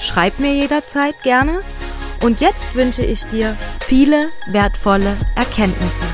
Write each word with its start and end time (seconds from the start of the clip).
Schreib 0.00 0.38
mir 0.38 0.54
jederzeit 0.54 1.22
gerne. 1.22 1.60
Und 2.24 2.40
jetzt 2.40 2.74
wünsche 2.74 3.04
ich 3.04 3.24
dir 3.24 3.54
viele 3.80 4.30
wertvolle 4.50 5.14
Erkenntnisse. 5.36 6.06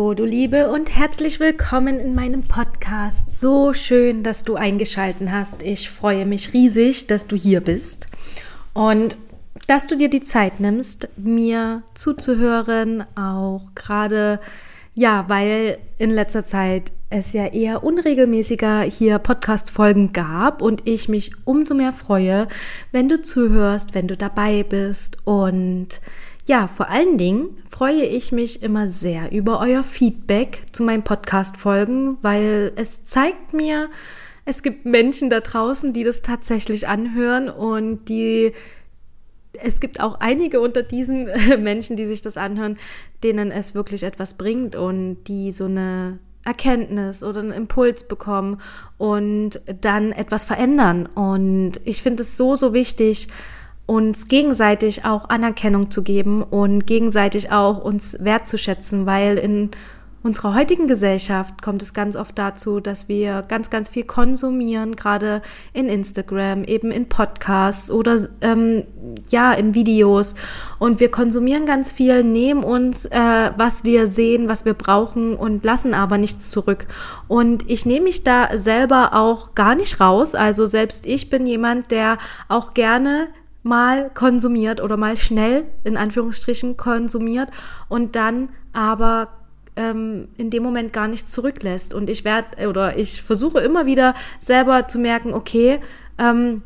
Oh, 0.00 0.12
du 0.12 0.24
Liebe 0.24 0.70
und 0.72 0.96
herzlich 0.96 1.38
willkommen 1.38 2.00
in 2.00 2.16
meinem 2.16 2.42
Podcast. 2.42 3.30
So 3.30 3.74
schön, 3.74 4.24
dass 4.24 4.42
du 4.42 4.56
eingeschalten 4.56 5.30
hast. 5.30 5.62
Ich 5.62 5.88
freue 5.88 6.26
mich 6.26 6.52
riesig, 6.52 7.06
dass 7.06 7.28
du 7.28 7.36
hier 7.36 7.60
bist. 7.60 8.06
Und 8.74 9.16
dass 9.68 9.86
du 9.86 9.96
dir 9.96 10.10
die 10.10 10.24
Zeit 10.24 10.58
nimmst, 10.58 11.08
mir 11.16 11.82
zuzuhören, 11.94 13.04
auch 13.16 13.62
gerade, 13.76 14.40
ja, 14.96 15.26
weil 15.28 15.76
in 15.98 16.10
letzter 16.10 16.46
Zeit 16.46 16.90
es 17.10 17.34
ja 17.34 17.46
eher 17.46 17.84
unregelmäßiger 17.84 18.80
hier 18.80 19.18
Podcast-Folgen 19.18 20.14
gab 20.14 20.62
und 20.62 20.86
ich 20.86 21.08
mich 21.08 21.32
umso 21.44 21.74
mehr 21.74 21.92
freue, 21.92 22.48
wenn 22.92 23.08
du 23.08 23.20
zuhörst, 23.20 23.94
wenn 23.94 24.08
du 24.08 24.16
dabei 24.16 24.62
bist. 24.64 25.18
Und 25.24 26.00
ja, 26.46 26.66
vor 26.66 26.88
allen 26.88 27.18
Dingen 27.18 27.50
freue 27.70 28.04
ich 28.04 28.32
mich 28.32 28.62
immer 28.62 28.88
sehr 28.88 29.32
über 29.32 29.60
euer 29.60 29.84
Feedback 29.84 30.62
zu 30.72 30.82
meinen 30.82 31.02
Podcast-Folgen, 31.02 32.16
weil 32.22 32.72
es 32.76 33.04
zeigt 33.04 33.52
mir, 33.52 33.90
es 34.46 34.62
gibt 34.62 34.86
Menschen 34.86 35.28
da 35.28 35.40
draußen, 35.40 35.92
die 35.92 36.04
das 36.04 36.22
tatsächlich 36.22 36.88
anhören 36.88 37.50
und 37.50 38.08
die 38.08 38.52
es 39.62 39.80
gibt 39.80 40.00
auch 40.00 40.20
einige 40.20 40.60
unter 40.60 40.82
diesen 40.82 41.28
Menschen, 41.62 41.96
die 41.96 42.06
sich 42.06 42.22
das 42.22 42.36
anhören, 42.36 42.78
denen 43.22 43.50
es 43.50 43.74
wirklich 43.74 44.02
etwas 44.02 44.34
bringt 44.34 44.76
und 44.76 45.24
die 45.24 45.52
so 45.52 45.64
eine 45.66 46.18
Erkenntnis 46.44 47.24
oder 47.24 47.40
einen 47.40 47.52
Impuls 47.52 48.04
bekommen 48.04 48.60
und 48.98 49.60
dann 49.80 50.12
etwas 50.12 50.44
verändern. 50.44 51.06
Und 51.06 51.72
ich 51.84 52.02
finde 52.02 52.22
es 52.22 52.36
so, 52.36 52.54
so 52.54 52.72
wichtig, 52.72 53.28
uns 53.86 54.28
gegenseitig 54.28 55.04
auch 55.04 55.28
Anerkennung 55.28 55.90
zu 55.90 56.02
geben 56.02 56.42
und 56.42 56.86
gegenseitig 56.86 57.52
auch 57.52 57.82
uns 57.82 58.16
wertzuschätzen, 58.20 59.06
weil 59.06 59.38
in 59.38 59.70
unserer 60.26 60.56
heutigen 60.56 60.88
Gesellschaft 60.88 61.62
kommt 61.62 61.82
es 61.82 61.94
ganz 61.94 62.16
oft 62.16 62.36
dazu, 62.36 62.80
dass 62.80 63.08
wir 63.08 63.42
ganz, 63.42 63.70
ganz 63.70 63.88
viel 63.88 64.02
konsumieren, 64.02 64.96
gerade 64.96 65.40
in 65.72 65.88
Instagram, 65.88 66.64
eben 66.64 66.90
in 66.90 67.08
Podcasts 67.08 67.92
oder 67.92 68.28
ähm, 68.40 68.82
ja, 69.30 69.52
in 69.52 69.74
Videos. 69.74 70.34
Und 70.80 70.98
wir 70.98 71.12
konsumieren 71.12 71.64
ganz 71.64 71.92
viel, 71.92 72.24
nehmen 72.24 72.64
uns, 72.64 73.06
äh, 73.06 73.50
was 73.56 73.84
wir 73.84 74.08
sehen, 74.08 74.48
was 74.48 74.64
wir 74.64 74.74
brauchen 74.74 75.36
und 75.36 75.64
lassen 75.64 75.94
aber 75.94 76.18
nichts 76.18 76.50
zurück. 76.50 76.88
Und 77.28 77.70
ich 77.70 77.86
nehme 77.86 78.06
mich 78.06 78.24
da 78.24 78.58
selber 78.58 79.10
auch 79.14 79.54
gar 79.54 79.76
nicht 79.76 80.00
raus. 80.00 80.34
Also 80.34 80.66
selbst 80.66 81.06
ich 81.06 81.30
bin 81.30 81.46
jemand, 81.46 81.92
der 81.92 82.18
auch 82.48 82.74
gerne 82.74 83.28
mal 83.62 84.10
konsumiert 84.12 84.80
oder 84.80 84.96
mal 84.96 85.16
schnell 85.16 85.66
in 85.84 85.96
Anführungsstrichen 85.96 86.76
konsumiert 86.76 87.48
und 87.88 88.16
dann 88.16 88.48
aber 88.72 89.28
ähm, 89.76 90.28
in 90.36 90.50
dem 90.50 90.62
Moment 90.62 90.92
gar 90.92 91.08
nicht 91.08 91.30
zurücklässt. 91.30 91.94
Und 91.94 92.10
ich 92.10 92.24
werde 92.24 92.68
oder 92.68 92.96
ich 92.98 93.22
versuche 93.22 93.60
immer 93.60 93.86
wieder 93.86 94.14
selber 94.40 94.88
zu 94.88 94.98
merken, 94.98 95.32
okay, 95.34 95.78
ähm, 96.18 96.62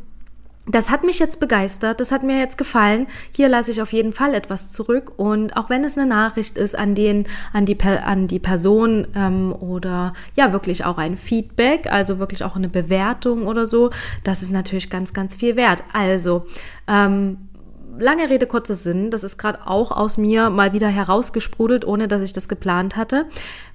das 0.66 0.90
hat 0.90 1.04
mich 1.04 1.18
jetzt 1.18 1.40
begeistert, 1.40 2.00
das 2.00 2.12
hat 2.12 2.22
mir 2.22 2.38
jetzt 2.38 2.58
gefallen. 2.58 3.06
Hier 3.34 3.48
lasse 3.48 3.70
ich 3.70 3.82
auf 3.82 3.92
jeden 3.92 4.12
Fall 4.12 4.34
etwas 4.34 4.72
zurück. 4.72 5.12
Und 5.16 5.56
auch 5.56 5.70
wenn 5.70 5.84
es 5.84 5.96
eine 5.96 6.06
Nachricht 6.06 6.58
ist 6.58 6.78
an 6.78 6.94
den, 6.94 7.24
an 7.52 7.64
die, 7.64 7.80
an 7.82 8.26
die 8.26 8.38
Person 8.38 9.06
ähm, 9.14 9.52
oder 9.52 10.12
ja, 10.36 10.52
wirklich 10.52 10.84
auch 10.84 10.98
ein 10.98 11.16
Feedback, 11.16 11.90
also 11.90 12.18
wirklich 12.18 12.44
auch 12.44 12.56
eine 12.56 12.68
Bewertung 12.68 13.46
oder 13.46 13.66
so, 13.66 13.90
das 14.22 14.42
ist 14.42 14.52
natürlich 14.52 14.90
ganz, 14.90 15.12
ganz 15.12 15.34
viel 15.34 15.56
wert. 15.56 15.82
Also, 15.92 16.46
ähm, 16.86 17.38
lange 18.00 18.28
Rede, 18.28 18.46
kurzer 18.46 18.74
Sinn. 18.74 19.10
Das 19.10 19.22
ist 19.22 19.38
gerade 19.38 19.66
auch 19.66 19.92
aus 19.92 20.16
mir 20.16 20.50
mal 20.50 20.72
wieder 20.72 20.88
herausgesprudelt, 20.88 21.84
ohne 21.84 22.08
dass 22.08 22.22
ich 22.22 22.32
das 22.32 22.48
geplant 22.48 22.96
hatte. 22.96 23.26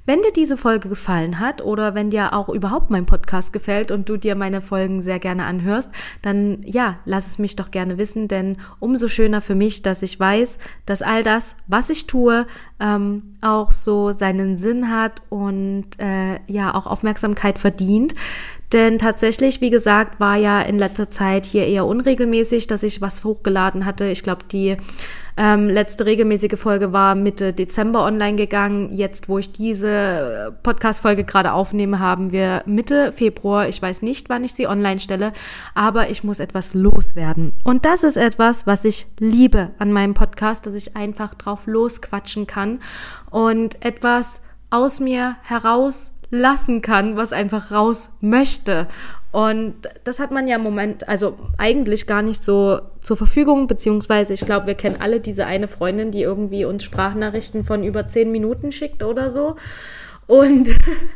Wenn 0.08 0.22
dir 0.22 0.32
diese 0.32 0.56
Folge 0.56 0.88
gefallen 0.88 1.40
hat 1.40 1.64
oder 1.64 1.96
wenn 1.96 2.12
dir 2.12 2.34
auch 2.34 2.48
überhaupt 2.50 2.92
mein 2.92 3.08
Podcast 3.08 3.54
gefällt 3.54 3.92
und 3.92 4.08
du 4.08 4.18
dir 4.18 4.36
meine 4.36 4.62
Folgen 4.62 5.02
sehr 5.02 5.18
gerne 5.18 5.46
anhörst, 5.46 5.90
dann 6.22 6.62
ja, 6.64 7.00
lass 7.06 7.26
es 7.26 7.40
mich 7.40 7.56
doch 7.56 7.72
gerne 7.72 7.98
wissen, 7.98 8.28
denn 8.28 8.56
umso 8.80 9.08
schöner 9.08 9.42
für 9.42 9.56
mich, 9.56 9.82
dass 9.82 10.04
ich 10.04 10.20
weiß, 10.20 10.60
dass 10.86 11.02
all 11.02 11.24
das, 11.24 11.56
was 11.66 11.90
ich 11.90 12.06
tue, 12.06 12.46
ähm, 12.80 13.36
auch 13.42 13.72
so 13.72 14.12
seinen 14.12 14.58
Sinn 14.60 14.92
hat 14.92 15.24
und 15.30 15.86
äh, 15.98 16.40
ja 16.46 16.76
auch 16.76 16.86
Aufmerksamkeit 16.86 17.58
verdient. 17.58 18.14
Denn 18.74 18.98
tatsächlich, 18.98 19.62
wie 19.62 19.70
gesagt, 19.70 20.20
war 20.20 20.36
ja 20.36 20.62
in 20.62 20.78
letzter 20.78 21.10
Zeit 21.10 21.46
hier 21.46 21.68
eher 21.68 21.86
unregelmäßig, 21.86 22.68
dass 22.68 22.84
ich 22.84 23.02
was 23.02 23.24
hochgeladen 23.24 23.86
hatte. 23.86 24.06
Ich 24.06 24.24
glaube, 24.24 24.44
die 24.52 24.78
ähm, 25.38 25.68
letzte 25.68 26.06
regelmäßige 26.06 26.58
Folge 26.58 26.94
war 26.94 27.14
Mitte 27.14 27.52
Dezember 27.52 28.06
online 28.06 28.38
gegangen. 28.38 28.94
Jetzt, 28.94 29.28
wo 29.28 29.38
ich 29.38 29.52
diese 29.52 29.88
äh, 29.88 30.52
Podcast-Folge 30.64 31.26
gerade 31.26 31.54
aufnehme, 31.54 32.00
haben 32.00 32.32
wir 32.32 32.64
Mitte 32.66 33.12
Februar. 33.12 33.68
Ich 33.68 33.82
weiß 33.82 34.02
nicht, 34.02 34.30
wann 34.30 34.44
ich 34.44 34.54
sie 34.54 34.68
online 34.68 35.00
stelle, 35.00 35.34
aber 35.74 36.10
ich 36.10 36.24
muss 36.24 36.40
etwas 36.40 36.74
loswerden. 36.74 37.54
Und 37.64 37.86
das 37.86 38.04
ist 38.04 38.18
etwas, 38.18 38.66
was 38.66 38.86
ich 38.86 39.08
liebe 39.20 39.72
an 39.78 39.92
meinem 39.92 40.14
Podcast, 40.14 40.66
dass 40.68 40.74
ich 40.74 40.96
einfach 40.96 41.34
drauf 41.34 41.68
losquatschen 41.68 42.48
kann 42.48 42.80
und 43.30 43.84
etwas 43.86 44.42
aus 44.70 45.00
mir 45.00 45.36
heraus 45.44 46.12
lassen 46.36 46.82
kann, 46.82 47.16
was 47.16 47.34
einfach 47.34 47.72
raus 47.72 48.12
möchte. 48.22 48.88
Und 49.32 49.76
das 50.06 50.20
hat 50.20 50.32
man 50.32 50.48
ja 50.48 50.56
im 50.56 50.64
Moment, 50.64 51.10
also 51.10 51.36
eigentlich 51.58 52.08
gar 52.08 52.22
nicht 52.22 52.42
so 52.42 52.80
zur 53.02 53.18
Verfügung, 53.18 53.68
beziehungsweise 53.68 54.34
ich 54.34 54.46
glaube, 54.46 54.68
wir 54.68 54.76
kennen 54.76 54.98
alle 55.02 55.20
diese 55.20 55.46
eine 55.46 55.68
Freundin, 55.68 56.12
die 56.12 56.22
irgendwie 56.22 56.64
uns 56.64 56.86
Sprachnachrichten 56.86 57.66
von 57.66 57.84
über 57.84 58.08
zehn 58.08 58.32
Minuten 58.32 58.72
schickt 58.72 59.04
oder 59.04 59.30
so. 59.30 59.58
Und 60.26 60.70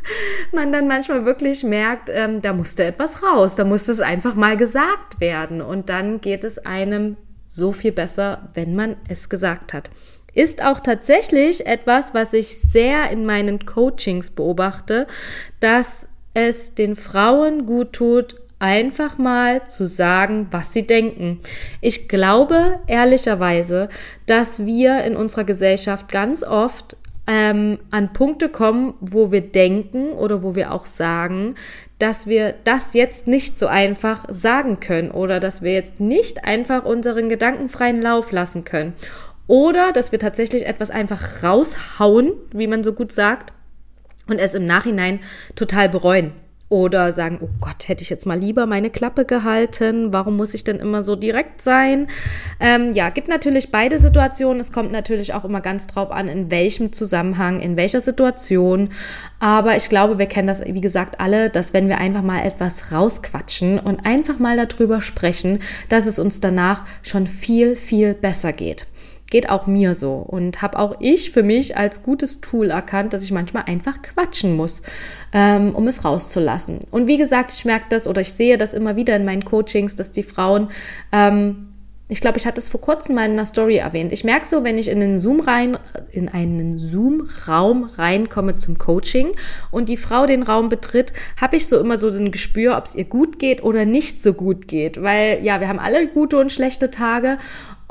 man 0.52 0.70
dann 0.70 0.86
manchmal 0.86 1.24
wirklich 1.24 1.64
merkt, 1.64 2.10
ähm, 2.12 2.42
da 2.42 2.52
musste 2.52 2.84
etwas 2.84 3.22
raus, 3.22 3.56
da 3.56 3.64
musste 3.64 3.92
es 3.92 4.00
einfach 4.00 4.34
mal 4.34 4.56
gesagt 4.56 5.20
werden. 5.20 5.62
Und 5.62 5.88
dann 5.88 6.20
geht 6.20 6.44
es 6.44 6.58
einem 6.58 7.16
so 7.46 7.72
viel 7.72 7.92
besser, 7.92 8.50
wenn 8.52 8.76
man 8.76 8.96
es 9.08 9.28
gesagt 9.28 9.72
hat 9.72 9.88
ist 10.34 10.64
auch 10.64 10.80
tatsächlich 10.80 11.66
etwas, 11.66 12.14
was 12.14 12.32
ich 12.32 12.58
sehr 12.58 13.10
in 13.10 13.26
meinen 13.26 13.64
Coachings 13.64 14.30
beobachte, 14.30 15.06
dass 15.60 16.06
es 16.34 16.74
den 16.74 16.96
Frauen 16.96 17.66
gut 17.66 17.92
tut, 17.92 18.36
einfach 18.60 19.18
mal 19.18 19.66
zu 19.66 19.86
sagen, 19.86 20.46
was 20.50 20.72
sie 20.72 20.86
denken. 20.86 21.40
Ich 21.80 22.08
glaube 22.08 22.78
ehrlicherweise, 22.86 23.88
dass 24.26 24.64
wir 24.64 25.02
in 25.04 25.16
unserer 25.16 25.44
Gesellschaft 25.44 26.12
ganz 26.12 26.42
oft 26.42 26.96
ähm, 27.26 27.78
an 27.90 28.12
Punkte 28.12 28.48
kommen, 28.48 28.94
wo 29.00 29.32
wir 29.32 29.40
denken 29.40 30.12
oder 30.12 30.42
wo 30.42 30.54
wir 30.54 30.72
auch 30.72 30.84
sagen, 30.84 31.54
dass 31.98 32.26
wir 32.26 32.54
das 32.64 32.94
jetzt 32.94 33.26
nicht 33.26 33.58
so 33.58 33.66
einfach 33.66 34.24
sagen 34.30 34.80
können 34.80 35.10
oder 35.10 35.38
dass 35.38 35.62
wir 35.62 35.72
jetzt 35.72 36.00
nicht 36.00 36.44
einfach 36.44 36.84
unseren 36.84 37.28
gedankenfreien 37.28 38.00
Lauf 38.00 38.32
lassen 38.32 38.64
können. 38.64 38.94
Oder 39.50 39.90
dass 39.90 40.12
wir 40.12 40.20
tatsächlich 40.20 40.64
etwas 40.64 40.92
einfach 40.92 41.42
raushauen, 41.42 42.34
wie 42.52 42.68
man 42.68 42.84
so 42.84 42.92
gut 42.92 43.10
sagt, 43.10 43.52
und 44.28 44.38
es 44.38 44.54
im 44.54 44.64
Nachhinein 44.64 45.18
total 45.56 45.88
bereuen. 45.88 46.30
Oder 46.68 47.10
sagen, 47.10 47.40
oh 47.42 47.48
Gott, 47.60 47.88
hätte 47.88 48.04
ich 48.04 48.10
jetzt 48.10 48.26
mal 48.26 48.38
lieber 48.38 48.66
meine 48.66 48.90
Klappe 48.90 49.24
gehalten. 49.24 50.12
Warum 50.12 50.36
muss 50.36 50.54
ich 50.54 50.62
denn 50.62 50.76
immer 50.76 51.02
so 51.02 51.16
direkt 51.16 51.62
sein? 51.62 52.06
Ähm, 52.60 52.92
ja, 52.92 53.10
gibt 53.10 53.26
natürlich 53.26 53.72
beide 53.72 53.98
Situationen. 53.98 54.60
Es 54.60 54.70
kommt 54.70 54.92
natürlich 54.92 55.34
auch 55.34 55.44
immer 55.44 55.60
ganz 55.60 55.88
drauf 55.88 56.12
an, 56.12 56.28
in 56.28 56.52
welchem 56.52 56.92
Zusammenhang, 56.92 57.58
in 57.58 57.76
welcher 57.76 57.98
Situation. 57.98 58.90
Aber 59.40 59.76
ich 59.76 59.88
glaube, 59.88 60.20
wir 60.20 60.26
kennen 60.26 60.46
das, 60.46 60.64
wie 60.64 60.80
gesagt, 60.80 61.18
alle, 61.18 61.50
dass 61.50 61.74
wenn 61.74 61.88
wir 61.88 61.98
einfach 61.98 62.22
mal 62.22 62.46
etwas 62.46 62.92
rausquatschen 62.92 63.80
und 63.80 64.06
einfach 64.06 64.38
mal 64.38 64.64
darüber 64.64 65.00
sprechen, 65.00 65.58
dass 65.88 66.06
es 66.06 66.20
uns 66.20 66.38
danach 66.38 66.84
schon 67.02 67.26
viel, 67.26 67.74
viel 67.74 68.14
besser 68.14 68.52
geht. 68.52 68.86
Geht 69.30 69.48
auch 69.48 69.66
mir 69.66 69.94
so 69.94 70.14
und 70.14 70.60
habe 70.60 70.78
auch 70.78 70.96
ich 71.00 71.30
für 71.30 71.42
mich 71.42 71.76
als 71.76 72.02
gutes 72.02 72.40
Tool 72.40 72.70
erkannt, 72.70 73.12
dass 73.12 73.24
ich 73.24 73.32
manchmal 73.32 73.64
einfach 73.66 74.02
quatschen 74.02 74.56
muss, 74.56 74.82
ähm, 75.32 75.74
um 75.74 75.86
es 75.86 76.04
rauszulassen. 76.04 76.80
Und 76.90 77.06
wie 77.06 77.16
gesagt, 77.16 77.52
ich 77.52 77.64
merke 77.64 77.86
das 77.88 78.06
oder 78.06 78.20
ich 78.20 78.32
sehe 78.32 78.58
das 78.58 78.74
immer 78.74 78.96
wieder 78.96 79.16
in 79.16 79.24
meinen 79.24 79.44
Coachings, 79.44 79.96
dass 79.96 80.10
die 80.10 80.24
Frauen 80.24 80.68
ähm, 81.12 81.68
ich 82.10 82.20
glaube, 82.20 82.38
ich 82.38 82.46
hatte 82.46 82.58
es 82.58 82.68
vor 82.68 82.80
kurzem 82.80 83.14
mal 83.14 83.24
in 83.24 83.32
einer 83.32 83.44
Story 83.44 83.76
erwähnt. 83.76 84.10
Ich 84.10 84.24
merke 84.24 84.44
so, 84.44 84.64
wenn 84.64 84.76
ich 84.76 84.88
in 84.88 84.98
den 84.98 85.16
Zoom 85.16 85.38
rein, 85.38 85.78
in 86.10 86.28
einen 86.28 86.76
Zoom-Raum 86.76 87.84
reinkomme 87.84 88.56
zum 88.56 88.78
Coaching 88.78 89.28
und 89.70 89.88
die 89.88 89.96
Frau 89.96 90.26
den 90.26 90.42
Raum 90.42 90.68
betritt, 90.68 91.12
habe 91.40 91.56
ich 91.56 91.68
so 91.68 91.78
immer 91.78 91.98
so 91.98 92.08
ein 92.08 92.32
Gespür, 92.32 92.76
ob 92.76 92.86
es 92.86 92.96
ihr 92.96 93.04
gut 93.04 93.38
geht 93.38 93.62
oder 93.62 93.84
nicht 93.84 94.24
so 94.24 94.34
gut 94.34 94.66
geht. 94.66 95.00
Weil 95.00 95.38
ja, 95.44 95.60
wir 95.60 95.68
haben 95.68 95.78
alle 95.78 96.08
gute 96.08 96.38
und 96.38 96.50
schlechte 96.50 96.90
Tage. 96.90 97.38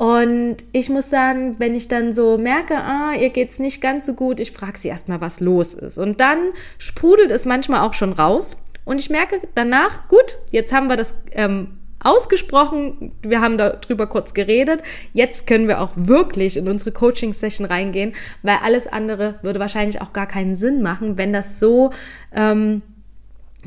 Und 0.00 0.56
ich 0.72 0.88
muss 0.88 1.10
sagen, 1.10 1.56
wenn 1.58 1.74
ich 1.74 1.86
dann 1.86 2.14
so 2.14 2.38
merke, 2.38 2.74
ah, 2.74 3.12
ihr 3.12 3.28
geht's 3.28 3.58
nicht 3.58 3.82
ganz 3.82 4.06
so 4.06 4.14
gut, 4.14 4.40
ich 4.40 4.50
frage 4.50 4.78
sie 4.78 4.88
erstmal, 4.88 5.20
was 5.20 5.40
los 5.40 5.74
ist. 5.74 5.98
Und 5.98 6.20
dann 6.20 6.38
sprudelt 6.78 7.30
es 7.30 7.44
manchmal 7.44 7.86
auch 7.86 7.92
schon 7.92 8.14
raus. 8.14 8.56
Und 8.86 8.98
ich 8.98 9.10
merke 9.10 9.40
danach, 9.54 10.08
gut, 10.08 10.38
jetzt 10.52 10.72
haben 10.72 10.88
wir 10.88 10.96
das 10.96 11.16
ähm, 11.32 11.76
ausgesprochen, 12.02 13.12
wir 13.20 13.42
haben 13.42 13.58
darüber 13.58 14.06
kurz 14.06 14.32
geredet. 14.32 14.82
Jetzt 15.12 15.46
können 15.46 15.68
wir 15.68 15.82
auch 15.82 15.92
wirklich 15.96 16.56
in 16.56 16.66
unsere 16.66 16.92
Coaching-Session 16.92 17.66
reingehen, 17.66 18.14
weil 18.42 18.56
alles 18.62 18.86
andere 18.86 19.38
würde 19.42 19.60
wahrscheinlich 19.60 20.00
auch 20.00 20.14
gar 20.14 20.26
keinen 20.26 20.54
Sinn 20.54 20.80
machen, 20.80 21.18
wenn 21.18 21.34
das 21.34 21.60
so 21.60 21.90
ähm, 22.34 22.80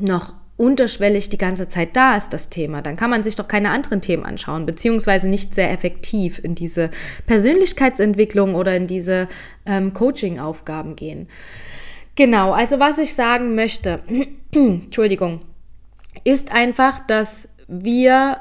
noch 0.00 0.34
unterschwellig 0.56 1.28
die 1.28 1.38
ganze 1.38 1.68
Zeit 1.68 1.96
da 1.96 2.16
ist, 2.16 2.32
das 2.32 2.48
Thema. 2.48 2.80
Dann 2.80 2.96
kann 2.96 3.10
man 3.10 3.22
sich 3.22 3.36
doch 3.36 3.48
keine 3.48 3.70
anderen 3.70 4.00
Themen 4.00 4.24
anschauen, 4.24 4.66
beziehungsweise 4.66 5.28
nicht 5.28 5.54
sehr 5.54 5.70
effektiv 5.72 6.38
in 6.42 6.54
diese 6.54 6.90
Persönlichkeitsentwicklung 7.26 8.54
oder 8.54 8.76
in 8.76 8.86
diese 8.86 9.28
ähm, 9.66 9.92
Coaching-Aufgaben 9.92 10.94
gehen. 10.94 11.28
Genau, 12.14 12.52
also 12.52 12.78
was 12.78 12.98
ich 12.98 13.14
sagen 13.14 13.56
möchte, 13.56 14.00
Entschuldigung, 14.54 15.40
ist 16.22 16.52
einfach, 16.52 17.00
dass 17.00 17.48
wir 17.66 18.38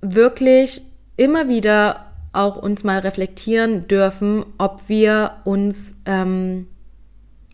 wirklich 0.00 0.82
immer 1.16 1.48
wieder 1.48 2.12
auch 2.32 2.56
uns 2.56 2.84
mal 2.84 2.98
reflektieren 2.98 3.88
dürfen, 3.88 4.44
ob 4.58 4.88
wir 4.88 5.38
uns 5.44 5.96
ähm, 6.06 6.68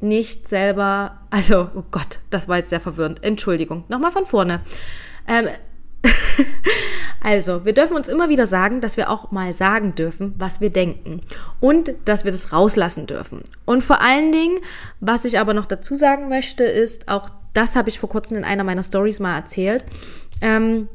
nicht 0.02 0.48
selber, 0.48 1.20
also, 1.30 1.70
oh 1.74 1.84
Gott, 1.90 2.20
das 2.30 2.48
war 2.48 2.58
jetzt 2.58 2.70
sehr 2.70 2.80
verwirrend. 2.80 3.22
Entschuldigung, 3.22 3.84
nochmal 3.88 4.10
von 4.10 4.24
vorne. 4.24 4.60
Ähm, 5.26 5.48
also, 7.22 7.64
wir 7.64 7.72
dürfen 7.72 7.96
uns 7.96 8.08
immer 8.08 8.28
wieder 8.28 8.46
sagen, 8.46 8.80
dass 8.80 8.96
wir 8.96 9.10
auch 9.10 9.30
mal 9.30 9.52
sagen 9.52 9.94
dürfen, 9.94 10.34
was 10.38 10.60
wir 10.60 10.70
denken 10.70 11.20
und 11.60 11.92
dass 12.04 12.24
wir 12.24 12.32
das 12.32 12.52
rauslassen 12.52 13.06
dürfen. 13.06 13.42
Und 13.64 13.82
vor 13.82 14.00
allen 14.00 14.32
Dingen, 14.32 14.58
was 15.00 15.24
ich 15.24 15.38
aber 15.38 15.54
noch 15.54 15.66
dazu 15.66 15.96
sagen 15.96 16.28
möchte, 16.28 16.64
ist, 16.64 17.08
auch 17.08 17.28
das 17.52 17.76
habe 17.76 17.88
ich 17.88 17.98
vor 17.98 18.08
kurzem 18.08 18.36
in 18.36 18.44
einer 18.44 18.64
meiner 18.64 18.82
Stories 18.82 19.20
mal 19.20 19.36
erzählt, 19.36 19.84
ähm, 20.40 20.88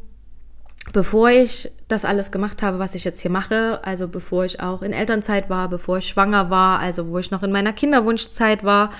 bevor 0.94 1.30
ich 1.30 1.72
das 1.88 2.06
alles 2.06 2.32
gemacht 2.32 2.64
habe, 2.64 2.80
was 2.80 2.96
ich 2.96 3.04
jetzt 3.04 3.22
hier 3.22 3.32
mache, 3.32 3.80
also 3.84 4.08
bevor 4.08 4.46
ich 4.46 4.60
auch 4.60 4.82
in 4.82 4.94
Elternzeit 4.94 5.50
war, 5.50 5.70
bevor 5.70 5.98
ich 5.98 6.08
schwanger 6.08 6.50
war, 6.50 6.80
also 6.80 7.10
wo 7.10 7.18
ich 7.20 7.32
noch 7.32 7.44
in 7.44 7.52
meiner 7.52 7.74
Kinderwunschzeit 7.74 8.64
war, 8.64 8.92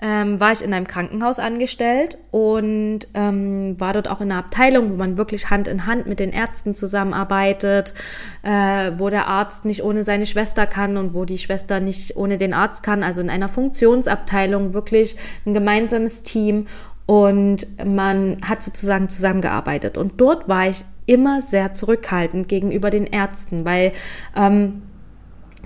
ähm, 0.00 0.40
war 0.40 0.50
ich 0.50 0.62
in 0.62 0.74
einem 0.74 0.88
Krankenhaus 0.88 1.38
angestellt 1.38 2.18
und 2.32 3.00
ähm, 3.14 3.78
war 3.78 3.92
dort 3.92 4.08
auch 4.08 4.20
in 4.20 4.32
einer 4.32 4.40
Abteilung, 4.40 4.90
wo 4.90 4.96
man 4.96 5.16
wirklich 5.16 5.50
Hand 5.50 5.68
in 5.68 5.86
Hand 5.86 6.06
mit 6.08 6.18
den 6.18 6.32
Ärzten 6.32 6.74
zusammenarbeitet, 6.74 7.94
äh, 8.42 8.90
wo 8.98 9.10
der 9.10 9.28
Arzt 9.28 9.64
nicht 9.64 9.84
ohne 9.84 10.02
seine 10.02 10.26
Schwester 10.26 10.66
kann 10.66 10.96
und 10.96 11.14
wo 11.14 11.24
die 11.24 11.38
Schwester 11.38 11.78
nicht 11.78 12.16
ohne 12.16 12.36
den 12.36 12.52
Arzt 12.52 12.82
kann, 12.82 13.04
also 13.04 13.20
in 13.20 13.30
einer 13.30 13.48
Funktionsabteilung 13.48 14.74
wirklich 14.74 15.16
ein 15.46 15.54
gemeinsames 15.54 16.24
Team 16.24 16.66
und 17.06 17.66
man 17.84 18.38
hat 18.42 18.62
sozusagen 18.62 19.08
zusammengearbeitet. 19.08 19.98
Und 19.98 20.20
dort 20.20 20.48
war 20.48 20.68
ich 20.68 20.84
immer 21.06 21.40
sehr 21.40 21.72
zurückhaltend 21.72 22.48
gegenüber 22.48 22.90
den 22.90 23.06
Ärzten, 23.06 23.64
weil 23.64 23.92
ähm, 24.36 24.82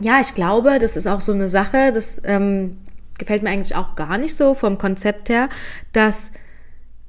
ja, 0.00 0.20
ich 0.20 0.34
glaube, 0.34 0.78
das 0.78 0.96
ist 0.96 1.06
auch 1.06 1.20
so 1.20 1.32
eine 1.32 1.48
Sache, 1.48 1.92
das 1.92 2.20
ähm, 2.24 2.78
gefällt 3.18 3.42
mir 3.42 3.50
eigentlich 3.50 3.76
auch 3.76 3.94
gar 3.96 4.18
nicht 4.18 4.36
so 4.36 4.54
vom 4.54 4.78
Konzept 4.78 5.28
her, 5.28 5.48
dass 5.92 6.32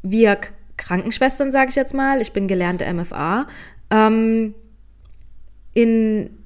wir 0.04 0.38
Krankenschwestern, 0.78 1.52
sage 1.52 1.70
ich 1.70 1.76
jetzt 1.76 1.94
mal, 1.94 2.22
ich 2.22 2.34
bin 2.34 2.48
gelernte 2.48 2.92
MFA, 2.92 3.48
ähm, 3.92 4.54
in 5.74 6.37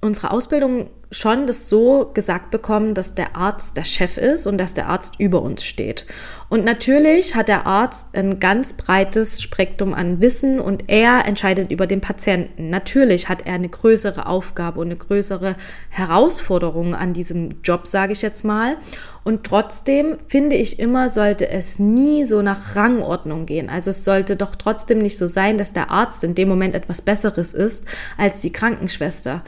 unserer 0.00 0.32
Ausbildung 0.32 0.90
schon 1.10 1.46
das 1.46 1.68
so 1.68 2.10
gesagt 2.12 2.50
bekommen, 2.50 2.94
dass 2.94 3.14
der 3.14 3.34
Arzt 3.34 3.76
der 3.76 3.84
Chef 3.84 4.18
ist 4.18 4.46
und 4.46 4.58
dass 4.58 4.74
der 4.74 4.88
Arzt 4.88 5.18
über 5.18 5.40
uns 5.40 5.64
steht. 5.64 6.04
Und 6.50 6.64
natürlich 6.64 7.34
hat 7.34 7.48
der 7.48 7.66
Arzt 7.66 8.08
ein 8.12 8.40
ganz 8.40 8.74
breites 8.74 9.40
Spektrum 9.40 9.94
an 9.94 10.20
Wissen 10.20 10.60
und 10.60 10.84
er 10.88 11.24
entscheidet 11.24 11.70
über 11.70 11.86
den 11.86 12.02
Patienten. 12.02 12.68
Natürlich 12.68 13.28
hat 13.28 13.46
er 13.46 13.54
eine 13.54 13.68
größere 13.68 14.26
Aufgabe 14.26 14.80
und 14.80 14.88
eine 14.88 14.96
größere 14.96 15.56
Herausforderung 15.88 16.94
an 16.94 17.14
diesem 17.14 17.48
Job, 17.64 17.86
sage 17.86 18.12
ich 18.12 18.20
jetzt 18.20 18.44
mal. 18.44 18.76
Und 19.24 19.44
trotzdem 19.44 20.18
finde 20.26 20.56
ich 20.56 20.78
immer, 20.78 21.08
sollte 21.08 21.48
es 21.48 21.78
nie 21.78 22.24
so 22.24 22.42
nach 22.42 22.76
Rangordnung 22.76 23.46
gehen. 23.46 23.70
Also 23.70 23.90
es 23.90 24.04
sollte 24.04 24.36
doch 24.36 24.56
trotzdem 24.56 24.98
nicht 24.98 25.18
so 25.18 25.26
sein, 25.26 25.56
dass 25.56 25.72
der 25.72 25.90
Arzt 25.90 26.22
in 26.24 26.34
dem 26.34 26.48
Moment 26.48 26.74
etwas 26.74 27.00
Besseres 27.02 27.54
ist 27.54 27.84
als 28.18 28.40
die 28.40 28.52
Krankenschwester. 28.52 29.42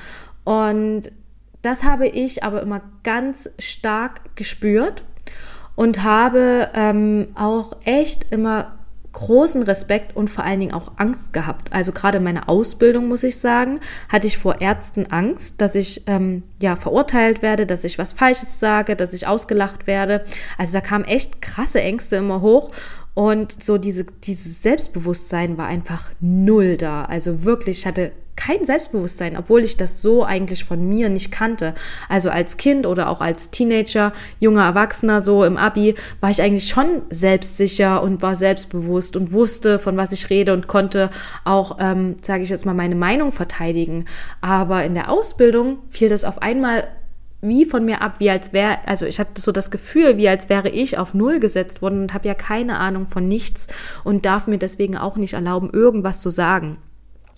Und 0.45 1.13
das 1.63 1.85
habe 1.85 2.09
ich 2.09 2.43
aber 2.43 2.63
immer 2.63 2.83
ganz 3.03 3.51
stark 3.59 4.37
gespürt 4.37 5.05
und 5.77 6.03
habe 6.03 6.71
ähm, 6.75 7.29
auch 7.35 7.77
echt 7.85 8.33
immer 8.33 8.77
großen 9.13 9.63
Respekt 9.65 10.17
und 10.17 10.31
vor 10.31 10.45
allen 10.45 10.61
Dingen 10.61 10.73
auch 10.73 10.93
Angst 10.97 11.33
gehabt. 11.33 11.73
Also 11.73 11.93
gerade 11.93 12.19
in 12.19 12.25
meiner 12.25 12.49
Ausbildung, 12.49 13.09
muss 13.09 13.25
ich 13.25 13.39
sagen, 13.39 13.81
hatte 14.09 14.27
ich 14.27 14.39
vor 14.39 14.61
Ärzten 14.61 15.07
Angst, 15.11 15.61
dass 15.61 15.75
ich 15.75 16.05
ähm, 16.07 16.45
ja 16.61 16.77
verurteilt 16.77 17.43
werde, 17.43 17.67
dass 17.67 17.85
ich 17.85 17.99
was 17.99 18.13
Falsches 18.13 18.61
sage, 18.61 18.95
dass 18.95 19.13
ich 19.13 19.27
ausgelacht 19.27 19.87
werde. 19.87 20.25
Also 20.59 20.73
da 20.73 20.81
kamen 20.81 21.05
echt 21.05 21.43
krasse 21.43 21.81
Ängste 21.81 22.17
immer 22.17 22.41
hoch 22.41 22.71
und 23.15 23.63
so 23.63 23.79
diese, 23.79 24.05
dieses 24.05 24.63
Selbstbewusstsein 24.63 25.59
war 25.59 25.67
einfach 25.67 26.11
null 26.21 26.77
da. 26.77 27.03
Also 27.03 27.45
wirklich, 27.45 27.81
ich 27.81 27.87
hatte 27.87 28.13
kein 28.37 28.65
Selbstbewusstsein, 28.65 29.37
obwohl 29.37 29.63
ich 29.65 29.77
das 29.77 30.01
so 30.01 30.25
eigentlich 30.25 30.65
von 30.65 30.89
mir 30.89 31.09
nicht 31.09 31.31
kannte. 31.31 31.75
Also 32.09 32.31
als 32.31 32.57
Kind 32.57 32.87
oder 32.87 33.11
auch 33.11 33.21
als 33.21 33.51
Teenager, 33.51 34.13
junger 34.39 34.65
Erwachsener, 34.65 35.21
so 35.21 35.45
im 35.45 35.57
Abi, 35.57 35.95
war 36.21 36.31
ich 36.31 36.41
eigentlich 36.41 36.69
schon 36.69 37.03
selbstsicher 37.11 38.03
und 38.03 38.23
war 38.23 38.37
selbstbewusst 38.37 39.17
und 39.17 39.33
wusste, 39.33 39.79
von 39.79 39.97
was 39.97 40.13
ich 40.13 40.31
rede 40.31 40.53
und 40.55 40.67
konnte 40.67 41.11
auch, 41.45 41.77
ähm, 41.81 42.17
sage 42.23 42.43
ich 42.43 42.49
jetzt 42.49 42.67
mal, 42.67 42.75
meine 42.75 42.95
Meinung 42.95 43.33
verteidigen. 43.33 44.07
Aber 44.41 44.85
in 44.85 44.95
der 44.95 45.11
Ausbildung 45.11 45.79
fiel 45.89 46.09
das 46.09 46.25
auf 46.25 46.41
einmal 46.41 46.85
wie 47.43 47.65
von 47.65 47.85
mir 47.85 48.03
ab, 48.03 48.21
wie 48.21 48.31
als 48.31 48.53
wäre, 48.53 48.79
also 48.87 49.07
ich 49.07 49.19
hatte 49.19 49.41
so 49.41 49.53
das 49.53 49.71
Gefühl, 49.71 50.17
wie 50.19 50.29
als 50.29 50.49
wäre 50.49 50.69
ich 50.69 50.99
auf 50.99 51.15
Null 51.15 51.41
gesetzt 51.41 51.81
worden 51.81 52.03
und 52.03 52.15
habe 52.15 52.29
ja 52.29 52.35
keine 52.35 52.79
Ahnung 52.79 53.07
von 53.09 53.27
nichts 53.27 53.67
und 54.05 54.27
darf 54.27 54.47
mir 54.47 54.59
deswegen 54.59 54.97
auch 54.97 55.17
nicht 55.17 55.33
erlauben, 55.35 55.71
irgendwas 55.73 56.21
zu 56.21 56.31
sagen. 56.31 56.77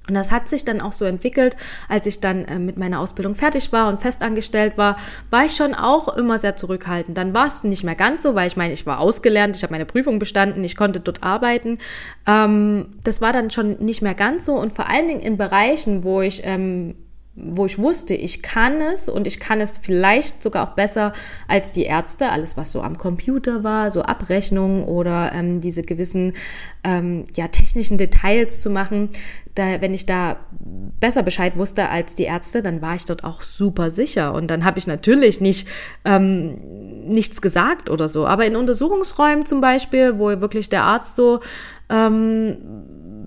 Und 0.09 0.15
das 0.15 0.33
hat 0.33 0.49
sich 0.49 0.65
dann 0.65 0.81
auch 0.81 0.93
so 0.93 1.05
entwickelt, 1.05 1.57
als 1.89 2.07
ich 2.07 2.19
dann 2.19 2.45
äh, 2.47 2.59
mit 2.59 2.77
meiner 2.77 2.99
Ausbildung 2.99 3.37
fertig 3.37 3.73
war 3.73 3.89
und 3.89 4.01
festangestellt 4.01 4.77
war, 4.77 4.97
war 5.31 5.45
ich 5.45 5.55
schon 5.55 5.75
auch 5.75 6.09
immer 6.17 6.39
sehr 6.39 6.57
zurückhaltend. 6.57 7.17
Dann 7.17 7.35
war 7.35 7.47
es 7.47 7.63
nicht 7.63 7.85
mehr 7.85 7.95
ganz 7.95 8.23
so, 8.23 8.35
weil 8.35 8.49
ich 8.49 8.57
meine, 8.57 8.73
ich 8.73 8.85
war 8.85 8.99
ausgelernt, 8.99 9.55
ich 9.55 9.63
habe 9.63 9.73
meine 9.73 9.87
Prüfung 9.87 10.19
bestanden, 10.19 10.65
ich 10.65 10.77
konnte 10.77 10.99
dort 10.99 11.23
arbeiten. 11.23 11.79
Ähm, 12.27 12.97
das 13.05 13.21
war 13.21 13.33
dann 13.33 13.51
schon 13.51 13.79
nicht 13.79 14.03
mehr 14.03 14.15
ganz 14.15 14.45
so 14.45 14.55
und 14.55 14.73
vor 14.73 14.89
allen 14.89 15.07
Dingen 15.07 15.21
in 15.21 15.37
Bereichen, 15.37 16.03
wo 16.03 16.21
ich 16.21 16.43
ähm, 16.45 16.97
wo 17.35 17.65
ich 17.65 17.79
wusste, 17.79 18.15
ich 18.15 18.43
kann 18.43 18.81
es 18.81 19.09
und 19.09 19.27
ich 19.27 19.41
kann 19.41 19.61
es 19.61 19.79
vielleicht 19.79 20.43
sogar 20.43 20.69
auch 20.69 20.75
besser 20.75 21.15
als 21.49 21.73
die 21.73 21.85
Ärzte, 21.85 22.29
alles 22.29 22.59
was 22.59 22.73
so 22.73 22.83
am 22.83 22.99
Computer 22.99 23.65
war, 23.65 23.91
so 23.91 24.03
Abrechnungen 24.03 24.85
oder 24.85 25.33
ähm, 25.33 25.63
diese 25.63 25.83
gewissen 25.83 26.35
ähm, 26.85 27.25
ja, 27.35 27.49
technischen 27.49 27.97
Details 27.97 28.61
zu 28.61 28.69
machen, 28.69 29.09
da, 29.55 29.81
wenn 29.81 29.95
ich 29.95 30.05
da 30.05 30.37
besser 31.01 31.23
Bescheid 31.23 31.57
wusste 31.57 31.89
als 31.89 32.15
die 32.15 32.25
Ärzte, 32.25 32.63
dann 32.63 32.83
war 32.83 32.95
ich 32.95 33.05
dort 33.07 33.25
auch 33.25 33.41
super 33.41 33.91
sicher. 33.91 34.35
Und 34.35 34.51
dann 34.51 34.65
habe 34.65 34.79
ich 34.79 34.87
natürlich 34.87 35.41
nicht 35.41 35.69
ähm, 36.05 36.59
nichts 37.07 37.41
gesagt 37.41 37.89
oder 37.89 38.09
so, 38.09 38.27
aber 38.27 38.47
in 38.47 38.57
Untersuchungsräumen 38.57 39.47
zum 39.47 39.61
Beispiel, 39.61 40.19
wo 40.19 40.29
wirklich 40.41 40.69
der 40.69 40.85
Arzt 40.85 41.17
so 41.17 41.41
ähm, 41.91 42.57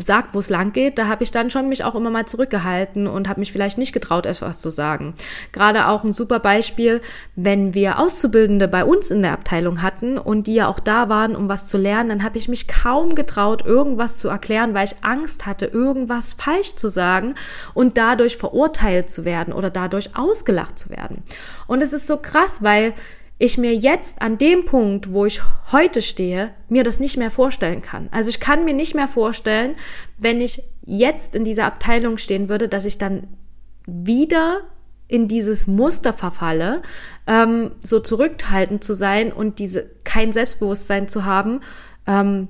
sagt, 0.03 0.33
wo 0.33 0.39
es 0.39 0.49
lang 0.49 0.71
geht, 0.71 0.97
da 0.97 1.07
habe 1.07 1.23
ich 1.23 1.31
dann 1.31 1.49
schon 1.49 1.69
mich 1.69 1.83
auch 1.83 1.95
immer 1.95 2.09
mal 2.09 2.25
zurückgehalten 2.25 3.07
und 3.07 3.29
habe 3.29 3.39
mich 3.39 3.51
vielleicht 3.51 3.77
nicht 3.77 3.93
getraut, 3.93 4.25
etwas 4.25 4.59
zu 4.59 4.69
sagen. 4.69 5.13
Gerade 5.51 5.87
auch 5.87 6.03
ein 6.03 6.13
super 6.13 6.39
Beispiel, 6.39 7.01
wenn 7.35 7.73
wir 7.73 7.99
Auszubildende 7.99 8.67
bei 8.67 8.83
uns 8.83 9.11
in 9.11 9.21
der 9.21 9.33
Abteilung 9.33 9.81
hatten 9.81 10.17
und 10.17 10.47
die 10.47 10.55
ja 10.55 10.67
auch 10.67 10.79
da 10.79 11.09
waren, 11.09 11.35
um 11.35 11.49
was 11.49 11.67
zu 11.67 11.77
lernen, 11.77 12.09
dann 12.09 12.23
habe 12.23 12.37
ich 12.37 12.47
mich 12.47 12.67
kaum 12.67 13.15
getraut, 13.15 13.65
irgendwas 13.65 14.17
zu 14.17 14.29
erklären, 14.29 14.73
weil 14.73 14.85
ich 14.85 14.95
Angst 15.01 15.45
hatte, 15.45 15.65
irgendwas 15.65 16.33
falsch 16.33 16.75
zu 16.75 16.87
sagen 16.87 17.35
und 17.73 17.97
dadurch 17.97 18.37
verurteilt 18.37 19.09
zu 19.09 19.25
werden 19.25 19.53
oder 19.53 19.69
dadurch 19.69 20.15
ausgelacht 20.15 20.79
zu 20.79 20.89
werden. 20.89 21.23
Und 21.67 21.81
es 21.81 21.93
ist 21.93 22.07
so 22.07 22.17
krass, 22.17 22.61
weil 22.61 22.93
ich 23.37 23.57
mir 23.57 23.75
jetzt 23.75 24.21
an 24.21 24.37
dem 24.37 24.65
Punkt, 24.65 25.11
wo 25.11 25.25
ich 25.25 25.41
heute 25.71 26.01
stehe, 26.01 26.53
mir 26.69 26.83
das 26.83 26.99
nicht 26.99 27.17
mehr 27.17 27.31
vorstellen 27.31 27.81
kann. 27.81 28.07
Also 28.11 28.29
ich 28.29 28.39
kann 28.39 28.63
mir 28.63 28.73
nicht 28.73 28.95
mehr 28.95 29.07
vorstellen, 29.07 29.75
wenn 30.17 30.39
ich 30.39 30.63
jetzt 30.85 31.35
in 31.35 31.43
dieser 31.43 31.65
Abteilung 31.65 32.17
stehen 32.17 32.47
würde, 32.47 32.69
dass 32.69 32.85
ich 32.85 32.97
dann 32.97 33.27
wieder 33.85 34.61
in 35.07 35.27
dieses 35.27 35.67
Muster 35.67 36.13
verfalle, 36.13 36.81
ähm, 37.27 37.71
so 37.81 37.99
zurückhaltend 37.99 38.83
zu 38.83 38.93
sein 38.93 39.31
und 39.31 39.59
diese 39.59 39.85
kein 40.03 40.31
Selbstbewusstsein 40.31 41.07
zu 41.07 41.25
haben, 41.25 41.59
ähm, 42.07 42.47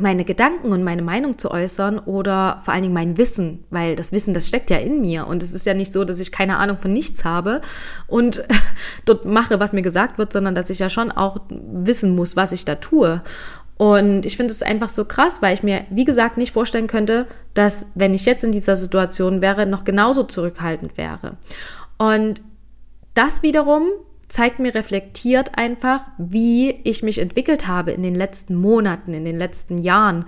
meine 0.00 0.24
Gedanken 0.24 0.72
und 0.72 0.82
meine 0.82 1.02
Meinung 1.02 1.38
zu 1.38 1.50
äußern 1.50 1.98
oder 1.98 2.60
vor 2.64 2.74
allen 2.74 2.82
Dingen 2.82 2.94
mein 2.94 3.16
Wissen, 3.18 3.64
weil 3.70 3.96
das 3.96 4.12
Wissen, 4.12 4.34
das 4.34 4.48
steckt 4.48 4.70
ja 4.70 4.78
in 4.78 5.00
mir 5.00 5.26
und 5.26 5.42
es 5.42 5.52
ist 5.52 5.66
ja 5.66 5.74
nicht 5.74 5.92
so, 5.92 6.04
dass 6.04 6.20
ich 6.20 6.32
keine 6.32 6.58
Ahnung 6.58 6.78
von 6.78 6.92
nichts 6.92 7.24
habe 7.24 7.60
und 8.06 8.44
dort 9.04 9.24
mache, 9.24 9.60
was 9.60 9.72
mir 9.72 9.82
gesagt 9.82 10.18
wird, 10.18 10.32
sondern 10.32 10.54
dass 10.54 10.70
ich 10.70 10.78
ja 10.78 10.88
schon 10.88 11.10
auch 11.12 11.38
wissen 11.48 12.14
muss, 12.14 12.36
was 12.36 12.52
ich 12.52 12.64
da 12.64 12.76
tue. 12.76 13.22
Und 13.78 14.24
ich 14.24 14.36
finde 14.38 14.52
es 14.52 14.62
einfach 14.62 14.88
so 14.88 15.04
krass, 15.04 15.42
weil 15.42 15.52
ich 15.52 15.62
mir, 15.62 15.84
wie 15.90 16.06
gesagt, 16.06 16.38
nicht 16.38 16.52
vorstellen 16.52 16.86
könnte, 16.86 17.26
dass, 17.52 17.86
wenn 17.94 18.14
ich 18.14 18.24
jetzt 18.24 18.42
in 18.42 18.52
dieser 18.52 18.74
Situation 18.74 19.42
wäre, 19.42 19.66
noch 19.66 19.84
genauso 19.84 20.22
zurückhaltend 20.22 20.96
wäre. 20.96 21.36
Und 21.98 22.40
das 23.12 23.42
wiederum 23.42 23.88
zeigt 24.28 24.58
mir 24.58 24.74
reflektiert 24.74 25.56
einfach, 25.56 26.00
wie 26.18 26.70
ich 26.84 27.02
mich 27.02 27.18
entwickelt 27.18 27.66
habe 27.66 27.92
in 27.92 28.02
den 28.02 28.14
letzten 28.14 28.54
Monaten, 28.54 29.14
in 29.14 29.24
den 29.24 29.38
letzten 29.38 29.78
Jahren. 29.78 30.24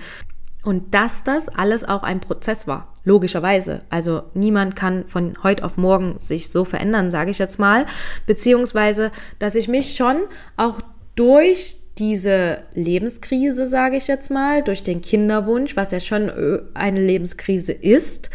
Und 0.65 0.95
dass 0.95 1.25
das 1.25 1.49
alles 1.49 1.85
auch 1.85 2.03
ein 2.03 2.21
Prozess 2.21 2.67
war, 2.67 2.93
logischerweise. 3.05 3.83
Also 3.91 4.23
niemand 4.35 4.77
kann 4.77 5.07
von 5.07 5.43
heute 5.43 5.65
auf 5.65 5.77
morgen 5.77 6.19
sich 6.19 6.51
so 6.51 6.65
verändern, 6.65 7.11
sage 7.11 7.31
ich 7.31 7.39
jetzt 7.39 7.59
mal. 7.59 7.87
Beziehungsweise, 8.27 9.11
dass 9.39 9.55
ich 9.55 9.69
mich 9.69 9.95
schon 9.97 10.17
auch 10.57 10.81
durch 11.15 11.79
diese 11.99 12.63
Lebenskrise, 12.75 13.67
sage 13.67 13.97
ich 13.97 14.07
jetzt 14.07 14.31
mal, 14.31 14.63
durch 14.63 14.83
den 14.83 15.01
Kinderwunsch, 15.01 15.77
was 15.77 15.91
ja 15.91 16.01
schon 16.01 16.29
äh, 16.29 16.59
eine 16.75 17.01
Lebenskrise 17.01 17.73
ist, 17.73 18.31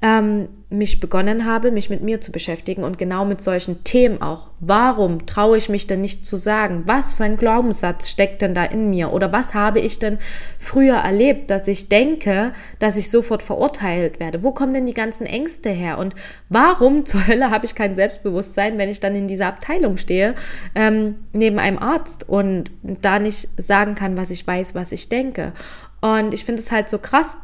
ähm, 0.00 0.48
mich 0.72 1.00
begonnen 1.00 1.44
habe, 1.44 1.70
mich 1.70 1.90
mit 1.90 2.02
mir 2.02 2.20
zu 2.20 2.32
beschäftigen 2.32 2.82
und 2.82 2.98
genau 2.98 3.24
mit 3.24 3.40
solchen 3.40 3.84
Themen 3.84 4.22
auch. 4.22 4.50
Warum 4.60 5.26
traue 5.26 5.58
ich 5.58 5.68
mich 5.68 5.86
denn 5.86 6.00
nicht 6.00 6.24
zu 6.24 6.36
sagen? 6.36 6.82
Was 6.86 7.12
für 7.12 7.24
ein 7.24 7.36
Glaubenssatz 7.36 8.08
steckt 8.08 8.42
denn 8.42 8.54
da 8.54 8.64
in 8.64 8.90
mir? 8.90 9.12
Oder 9.12 9.32
was 9.32 9.54
habe 9.54 9.80
ich 9.80 9.98
denn 9.98 10.18
früher 10.58 10.96
erlebt, 10.96 11.50
dass 11.50 11.68
ich 11.68 11.88
denke, 11.88 12.52
dass 12.78 12.96
ich 12.96 13.10
sofort 13.10 13.42
verurteilt 13.42 14.20
werde? 14.20 14.42
Wo 14.42 14.52
kommen 14.52 14.74
denn 14.74 14.86
die 14.86 14.94
ganzen 14.94 15.26
Ängste 15.26 15.70
her? 15.70 15.98
Und 15.98 16.14
warum 16.48 17.04
zur 17.04 17.26
Hölle 17.26 17.50
habe 17.50 17.66
ich 17.66 17.74
kein 17.74 17.94
Selbstbewusstsein, 17.94 18.78
wenn 18.78 18.88
ich 18.88 19.00
dann 19.00 19.14
in 19.14 19.28
dieser 19.28 19.46
Abteilung 19.46 19.96
stehe, 19.96 20.34
ähm, 20.74 21.16
neben 21.32 21.58
einem 21.58 21.78
Arzt 21.78 22.28
und 22.28 22.72
da 22.82 23.18
nicht 23.18 23.48
sagen 23.56 23.94
kann, 23.94 24.16
was 24.16 24.30
ich 24.30 24.46
weiß, 24.46 24.74
was 24.74 24.92
ich 24.92 25.08
denke? 25.08 25.52
Und 26.00 26.34
ich 26.34 26.44
finde 26.44 26.62
es 26.62 26.72
halt 26.72 26.88
so 26.88 26.98
krass, 26.98 27.36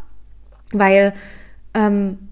weil 0.72 1.14
ähm, 1.74 2.27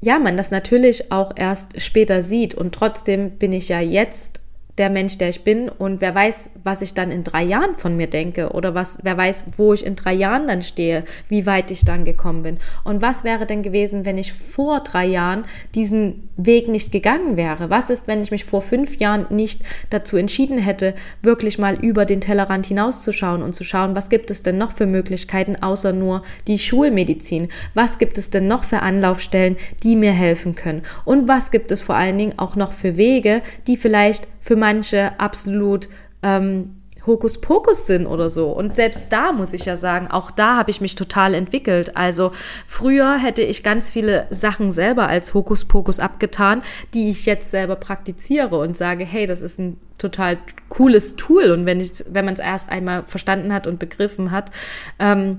ja, 0.00 0.18
man 0.18 0.36
das 0.36 0.50
natürlich 0.50 1.10
auch 1.10 1.32
erst 1.36 1.80
später 1.80 2.22
sieht. 2.22 2.54
Und 2.54 2.74
trotzdem 2.74 3.32
bin 3.38 3.52
ich 3.52 3.68
ja 3.68 3.80
jetzt 3.80 4.40
der 4.78 4.90
Mensch, 4.90 5.18
der 5.18 5.28
ich 5.28 5.44
bin 5.44 5.68
und 5.68 6.00
wer 6.00 6.14
weiß, 6.14 6.50
was 6.62 6.82
ich 6.82 6.94
dann 6.94 7.10
in 7.10 7.24
drei 7.24 7.42
Jahren 7.42 7.76
von 7.76 7.96
mir 7.96 8.06
denke 8.06 8.50
oder 8.50 8.74
was, 8.74 8.98
wer 9.02 9.16
weiß, 9.16 9.46
wo 9.56 9.74
ich 9.74 9.84
in 9.84 9.96
drei 9.96 10.14
Jahren 10.14 10.46
dann 10.46 10.62
stehe, 10.62 11.04
wie 11.28 11.46
weit 11.46 11.70
ich 11.70 11.84
dann 11.84 12.04
gekommen 12.04 12.42
bin. 12.42 12.58
Und 12.84 13.02
was 13.02 13.24
wäre 13.24 13.46
denn 13.46 13.62
gewesen, 13.62 14.04
wenn 14.04 14.18
ich 14.18 14.32
vor 14.32 14.80
drei 14.80 15.06
Jahren 15.06 15.44
diesen 15.74 16.28
Weg 16.36 16.68
nicht 16.68 16.92
gegangen 16.92 17.36
wäre? 17.36 17.70
Was 17.70 17.90
ist, 17.90 18.06
wenn 18.06 18.22
ich 18.22 18.30
mich 18.30 18.44
vor 18.44 18.62
fünf 18.62 18.96
Jahren 18.98 19.26
nicht 19.30 19.62
dazu 19.90 20.16
entschieden 20.16 20.58
hätte, 20.58 20.94
wirklich 21.22 21.58
mal 21.58 21.74
über 21.74 22.04
den 22.04 22.20
Tellerrand 22.20 22.66
hinauszuschauen 22.66 23.42
und 23.42 23.54
zu 23.54 23.64
schauen, 23.64 23.96
was 23.96 24.08
gibt 24.08 24.30
es 24.30 24.42
denn 24.42 24.58
noch 24.58 24.72
für 24.72 24.86
Möglichkeiten 24.86 25.56
außer 25.56 25.92
nur 25.92 26.22
die 26.46 26.58
Schulmedizin? 26.58 27.48
Was 27.74 27.98
gibt 27.98 28.18
es 28.18 28.30
denn 28.30 28.46
noch 28.46 28.64
für 28.64 28.80
Anlaufstellen, 28.80 29.56
die 29.82 29.96
mir 29.96 30.12
helfen 30.12 30.54
können? 30.54 30.82
Und 31.04 31.28
was 31.28 31.50
gibt 31.50 31.72
es 31.72 31.80
vor 31.80 31.96
allen 31.96 32.18
Dingen 32.18 32.38
auch 32.38 32.56
noch 32.56 32.72
für 32.72 32.96
Wege, 32.96 33.42
die 33.66 33.76
vielleicht 33.76 34.28
für 34.40 34.56
manche 34.68 35.18
absolut 35.18 35.88
ähm, 36.22 36.74
Hokuspokus 37.06 37.86
sind 37.86 38.06
oder 38.06 38.28
so. 38.28 38.50
Und 38.50 38.76
selbst 38.76 39.10
da 39.10 39.32
muss 39.32 39.54
ich 39.54 39.64
ja 39.64 39.76
sagen, 39.76 40.08
auch 40.08 40.30
da 40.30 40.58
habe 40.58 40.70
ich 40.70 40.82
mich 40.82 40.94
total 40.94 41.32
entwickelt. 41.32 41.96
Also 41.96 42.32
früher 42.66 43.16
hätte 43.16 43.40
ich 43.40 43.62
ganz 43.62 43.88
viele 43.88 44.26
Sachen 44.30 44.70
selber 44.72 45.08
als 45.08 45.32
Hokuspokus 45.32 46.00
abgetan, 46.00 46.62
die 46.92 47.08
ich 47.08 47.24
jetzt 47.24 47.50
selber 47.50 47.76
praktiziere 47.76 48.58
und 48.58 48.76
sage, 48.76 49.06
hey, 49.06 49.24
das 49.24 49.40
ist 49.40 49.58
ein 49.58 49.78
total 49.96 50.36
cooles 50.68 51.16
Tool. 51.16 51.50
Und 51.50 51.64
wenn, 51.64 51.80
wenn 52.10 52.26
man 52.26 52.34
es 52.34 52.40
erst 52.40 52.68
einmal 52.68 53.04
verstanden 53.06 53.54
hat 53.54 53.66
und 53.66 53.78
begriffen 53.78 54.32
hat, 54.32 54.50
ähm, 54.98 55.38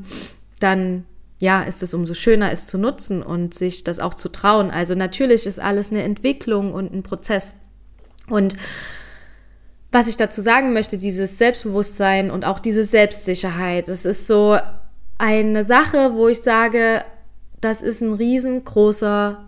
dann 0.59 1.05
ja, 1.39 1.61
ist 1.61 1.83
es 1.83 1.93
umso 1.93 2.15
schöner, 2.15 2.51
es 2.51 2.65
zu 2.65 2.79
nutzen 2.79 3.21
und 3.21 3.53
sich 3.53 3.83
das 3.83 3.99
auch 3.99 4.15
zu 4.15 4.27
trauen. 4.29 4.71
Also 4.71 4.95
natürlich 4.95 5.45
ist 5.45 5.59
alles 5.59 5.91
eine 5.91 6.01
Entwicklung 6.01 6.73
und 6.73 6.91
ein 6.91 7.03
Prozess. 7.03 7.53
Und 8.29 8.55
was 9.91 10.07
ich 10.07 10.17
dazu 10.17 10.41
sagen 10.41 10.73
möchte, 10.73 10.97
dieses 10.97 11.37
Selbstbewusstsein 11.37 12.29
und 12.29 12.45
auch 12.45 12.59
diese 12.59 12.83
Selbstsicherheit, 12.83 13.89
das 13.89 14.05
ist 14.05 14.27
so 14.27 14.57
eine 15.17 15.63
Sache, 15.63 16.13
wo 16.13 16.27
ich 16.27 16.41
sage, 16.41 17.03
das 17.59 17.81
ist 17.81 18.01
ein 18.01 18.13
riesengroßer 18.13 19.45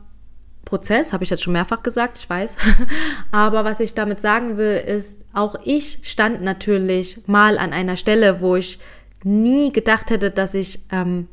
Prozess, 0.66 1.14
habe 1.14 1.24
ich 1.24 1.30
jetzt 1.30 1.44
schon 1.44 1.54
mehrfach 1.54 1.84
gesagt, 1.84 2.18
ich 2.18 2.30
weiß. 2.30 2.58
Aber 3.32 3.64
was 3.66 3.80
ich 3.80 3.94
damit 3.94 4.20
sagen 4.20 4.58
will, 4.58 4.78
ist, 4.78 5.20
auch 5.34 5.56
ich 5.64 6.00
stand 6.04 6.42
natürlich 6.42 7.28
mal 7.28 7.58
an 7.58 7.74
einer 7.74 7.98
Stelle, 7.98 8.42
wo 8.42 8.56
ich 8.56 8.80
nie 9.24 9.72
gedacht 9.72 10.10
hätte, 10.10 10.32
dass 10.32 10.54
ich 10.54 10.80
ähm, 10.92 11.28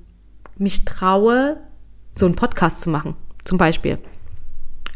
mich 0.56 0.84
traue, 0.84 1.56
so 2.14 2.26
einen 2.26 2.34
Podcast 2.34 2.80
zu 2.80 2.90
machen, 2.90 3.16
zum 3.44 3.58
Beispiel 3.58 3.96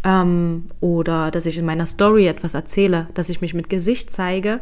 ähm, 0.04 0.64
oder 0.80 1.30
dass 1.30 1.46
ich 1.46 1.58
in 1.58 1.64
meiner 1.64 1.86
Story 1.86 2.26
etwas 2.26 2.54
erzähle, 2.54 3.06
dass 3.14 3.28
ich 3.28 3.40
mich 3.40 3.54
mit 3.54 3.68
Gesicht 3.68 4.10
zeige 4.10 4.60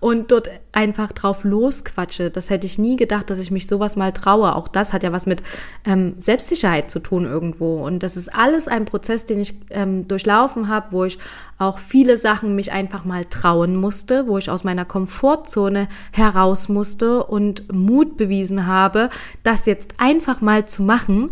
und 0.00 0.32
dort 0.32 0.50
einfach 0.72 1.12
drauf 1.12 1.44
losquatsche. 1.44 2.30
Das 2.30 2.50
hätte 2.50 2.66
ich 2.66 2.78
nie 2.78 2.96
gedacht, 2.96 3.30
dass 3.30 3.38
ich 3.38 3.50
mich 3.50 3.66
sowas 3.66 3.96
mal 3.96 4.12
traue. 4.12 4.54
Auch 4.54 4.68
das 4.68 4.92
hat 4.92 5.02
ja 5.02 5.12
was 5.12 5.26
mit 5.26 5.42
ähm, 5.84 6.14
Selbstsicherheit 6.18 6.90
zu 6.90 6.98
tun 6.98 7.24
irgendwo. 7.24 7.84
Und 7.84 8.02
das 8.02 8.16
ist 8.16 8.34
alles 8.34 8.68
ein 8.68 8.84
Prozess, 8.84 9.24
den 9.24 9.40
ich 9.40 9.54
ähm, 9.70 10.06
durchlaufen 10.08 10.68
habe, 10.68 10.88
wo 10.90 11.04
ich 11.04 11.18
auch 11.56 11.78
viele 11.78 12.16
Sachen 12.16 12.54
mich 12.54 12.72
einfach 12.72 13.04
mal 13.04 13.24
trauen 13.24 13.76
musste, 13.76 14.26
wo 14.26 14.36
ich 14.38 14.50
aus 14.50 14.64
meiner 14.64 14.84
Komfortzone 14.84 15.88
heraus 16.10 16.68
musste 16.68 17.24
und 17.24 17.72
Mut 17.72 18.16
bewiesen 18.16 18.66
habe, 18.66 19.08
das 19.42 19.66
jetzt 19.66 19.94
einfach 19.98 20.40
mal 20.40 20.66
zu 20.66 20.82
machen. 20.82 21.30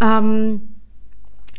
Ähm, 0.00 0.73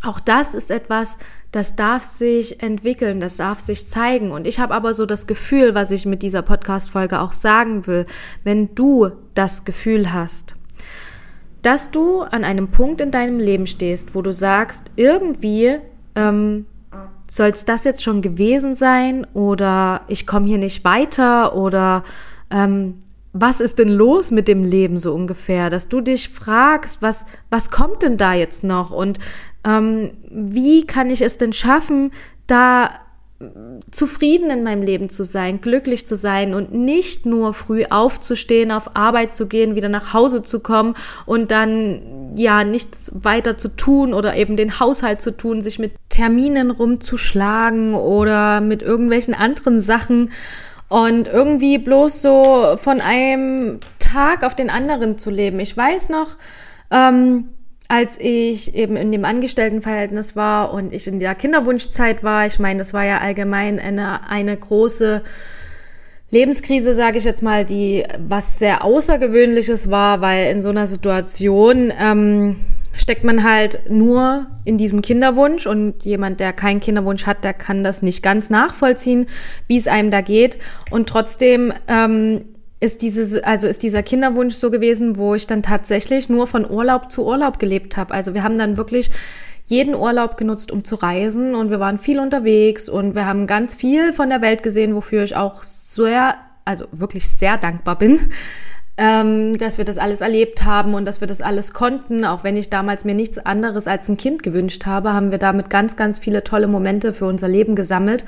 auch 0.06 0.20
das 0.20 0.54
ist 0.54 0.72
etwas, 0.72 1.18
das 1.52 1.76
darf 1.76 2.04
sich 2.04 2.62
entwickeln, 2.62 3.20
das 3.20 3.38
darf 3.38 3.60
sich 3.60 3.88
zeigen. 3.88 4.32
Und 4.32 4.46
ich 4.48 4.60
habe 4.60 4.74
aber 4.74 4.94
so 4.94 5.06
das 5.06 5.28
Gefühl, 5.28 5.76
was 5.76 5.92
ich 5.92 6.06
mit 6.06 6.22
dieser 6.22 6.42
Podcast-Folge 6.42 7.20
auch 7.20 7.32
sagen 7.32 7.88
will, 7.88 8.06
wenn 8.44 8.76
du 8.76 9.12
das 9.34 9.66
Gefühl 9.66 10.12
hast, 10.14 10.56
dass 11.62 11.92
du 11.92 12.22
an 12.22 12.44
einem 12.44 12.70
Punkt 12.70 13.02
in 13.02 13.12
deinem 13.12 13.40
Leben 13.40 13.68
stehst, 13.68 14.14
wo 14.14 14.22
du 14.22 14.32
sagst, 14.32 14.92
irgendwie 14.96 15.78
ähm, 16.16 16.66
soll 17.30 17.50
es 17.50 17.66
das 17.66 17.84
jetzt 17.86 18.04
schon 18.04 18.22
gewesen 18.22 18.76
sein 18.76 19.26
oder 19.34 20.02
ich 20.08 20.28
komme 20.28 20.48
hier 20.48 20.60
nicht 20.60 20.86
weiter 20.86 21.56
oder 21.56 22.04
ähm, 22.52 23.00
was 23.38 23.60
ist 23.60 23.80
denn 23.80 23.90
los 23.90 24.32
mit 24.32 24.48
dem 24.48 24.64
Leben 24.64 24.98
so 24.98 25.14
ungefähr, 25.14 25.70
dass 25.70 25.90
du 25.90 26.00
dich 26.00 26.30
fragst, 26.30 27.02
was, 27.02 27.26
was 27.50 27.70
kommt 27.70 28.02
denn 28.02 28.16
da 28.16 28.34
jetzt 28.34 28.64
noch? 28.64 28.92
Und 28.92 29.20
ähm, 29.66 30.12
wie 30.30 30.88
kann 30.88 31.10
ich 31.10 31.22
es 31.22 31.38
denn 31.38 31.52
schaffen, 31.52 32.12
da 32.48 32.92
zufrieden 33.92 34.50
in 34.50 34.64
meinem 34.64 34.82
Leben 34.82 35.10
zu 35.10 35.26
sein, 35.26 35.60
glücklich 35.60 36.08
zu 36.08 36.16
sein 36.16 36.54
und 36.54 36.74
nicht 36.74 37.26
nur 37.26 37.54
früh 37.54 37.84
aufzustehen, 37.84 38.72
auf 38.72 38.96
Arbeit 38.96 39.36
zu 39.36 39.48
gehen, 39.48 39.76
wieder 39.76 39.90
nach 39.90 40.14
Hause 40.14 40.42
zu 40.42 40.62
kommen 40.62 40.96
und 41.26 41.52
dann 41.52 42.34
ja 42.38 42.64
nichts 42.64 43.12
weiter 43.14 43.58
zu 43.58 43.68
tun 43.68 44.14
oder 44.14 44.38
eben 44.38 44.56
den 44.56 44.80
Haushalt 44.80 45.22
zu 45.22 45.36
tun, 45.36 45.62
sich 45.62 45.80
mit 45.80 45.94
Terminen 46.08 46.72
rumzuschlagen 46.72 47.94
oder 47.94 48.62
mit 48.62 48.82
irgendwelchen 48.82 49.34
anderen 49.34 49.82
Sachen 49.82 50.32
und 50.90 51.28
irgendwie 51.28 51.78
bloß 51.78 52.22
so 52.22 52.76
von 52.78 53.02
einem 53.02 53.80
Tag 54.00 54.44
auf 54.44 54.56
den 54.56 54.70
anderen 54.70 55.18
zu 55.18 55.30
leben. 55.30 55.60
Ich 55.60 55.76
weiß 55.76 56.10
noch, 56.10 56.38
Ähm, 56.92 57.50
als 57.90 58.20
ich 58.20 58.76
eben 58.76 58.96
in 58.96 59.12
dem 59.12 59.26
Angestelltenverhältnis 59.26 60.36
war 60.36 60.72
und 60.72 60.94
ich 60.94 61.08
in 61.08 61.20
der 61.20 61.36
Kinderwunschzeit 61.36 62.24
war, 62.24 62.46
ich 62.46 62.60
meine, 62.60 62.80
das 62.80 62.94
war 62.94 63.04
ja 63.04 63.18
allgemein 63.20 63.80
eine, 63.80 64.30
eine 64.30 64.56
große 64.56 65.24
Lebenskrise, 66.30 66.94
sage 66.94 67.18
ich 67.18 67.24
jetzt 67.24 67.42
mal, 67.44 67.66
die 67.66 68.04
was 68.20 68.60
sehr 68.60 68.84
Außergewöhnliches 68.84 69.90
war, 69.90 70.22
weil 70.22 70.52
in 70.52 70.62
so 70.62 70.70
einer 70.70 70.88
Situation 70.88 71.92
ähm, 72.00 72.58
steckt 72.98 73.24
man 73.24 73.44
halt 73.44 73.90
nur 73.90 74.48
in 74.64 74.78
diesem 74.78 75.02
Kinderwunsch 75.02 75.68
und 75.68 76.04
jemand, 76.04 76.40
der 76.40 76.54
keinen 76.54 76.80
Kinderwunsch 76.80 77.26
hat, 77.26 77.44
der 77.44 77.54
kann 77.54 77.84
das 77.84 78.02
nicht 78.02 78.24
ganz 78.24 78.50
nachvollziehen, 78.50 79.28
wie 79.68 79.78
es 79.78 79.88
einem 79.88 80.12
da 80.12 80.22
geht. 80.22 80.58
Und 80.92 81.08
trotzdem 81.08 81.74
ähm, 81.88 82.46
ist 82.80 83.02
dieses, 83.02 83.42
also 83.44 83.68
ist 83.68 83.84
dieser 83.84 84.04
Kinderwunsch 84.04 84.56
so 84.56 84.72
gewesen, 84.72 85.18
wo 85.18 85.36
ich 85.36 85.48
dann 85.48 85.64
tatsächlich 85.64 86.30
nur 86.30 86.48
von 86.48 86.70
Urlaub 86.70 87.12
zu 87.12 87.26
Urlaub 87.26 87.60
gelebt 87.60 87.98
habe. 87.98 88.14
Also 88.14 88.34
wir 88.34 88.44
haben 88.44 88.58
dann 88.58 88.78
wirklich 88.78 89.12
jeden 89.66 89.96
Urlaub 89.96 90.38
genutzt, 90.38 90.72
um 90.72 90.84
zu 90.84 90.96
reisen 90.96 91.56
und 91.56 91.72
wir 91.72 91.80
waren 91.80 91.98
viel 91.98 92.20
unterwegs 92.20 92.88
und 92.88 93.16
wir 93.16 93.26
haben 93.26 93.48
ganz 93.48 93.74
viel 93.76 94.14
von 94.14 94.30
der 94.30 94.42
Welt 94.42 94.62
gesehen, 94.62 94.94
wofür 94.94 95.24
ich 95.24 95.36
auch 95.36 95.64
sehr, 95.64 96.36
also 96.66 96.86
wirklich 96.92 97.28
sehr 97.28 97.58
dankbar 97.58 97.98
bin, 97.98 98.20
ähm, 98.98 99.58
dass 99.58 99.78
wir 99.78 99.86
das 99.86 99.98
alles 99.98 100.22
erlebt 100.22 100.64
haben 100.64 100.94
und 100.94 101.06
dass 101.06 101.20
wir 101.20 101.28
das 101.28 101.42
alles 101.42 101.74
konnten. 101.74 102.24
Auch 102.24 102.44
wenn 102.44 102.56
ich 102.56 102.70
damals 102.70 103.04
mir 103.04 103.16
nichts 103.16 103.38
anderes 103.38 103.88
als 103.88 104.08
ein 104.08 104.18
Kind 104.18 104.44
gewünscht 104.44 104.86
habe, 104.86 105.14
haben 105.14 105.32
wir 105.32 105.38
damit 105.38 105.70
ganz, 105.70 105.96
ganz 105.96 106.20
viele 106.20 106.44
tolle 106.44 106.68
Momente 106.68 107.12
für 107.12 107.26
unser 107.26 107.48
Leben 107.48 107.76
gesammelt. 107.76 108.26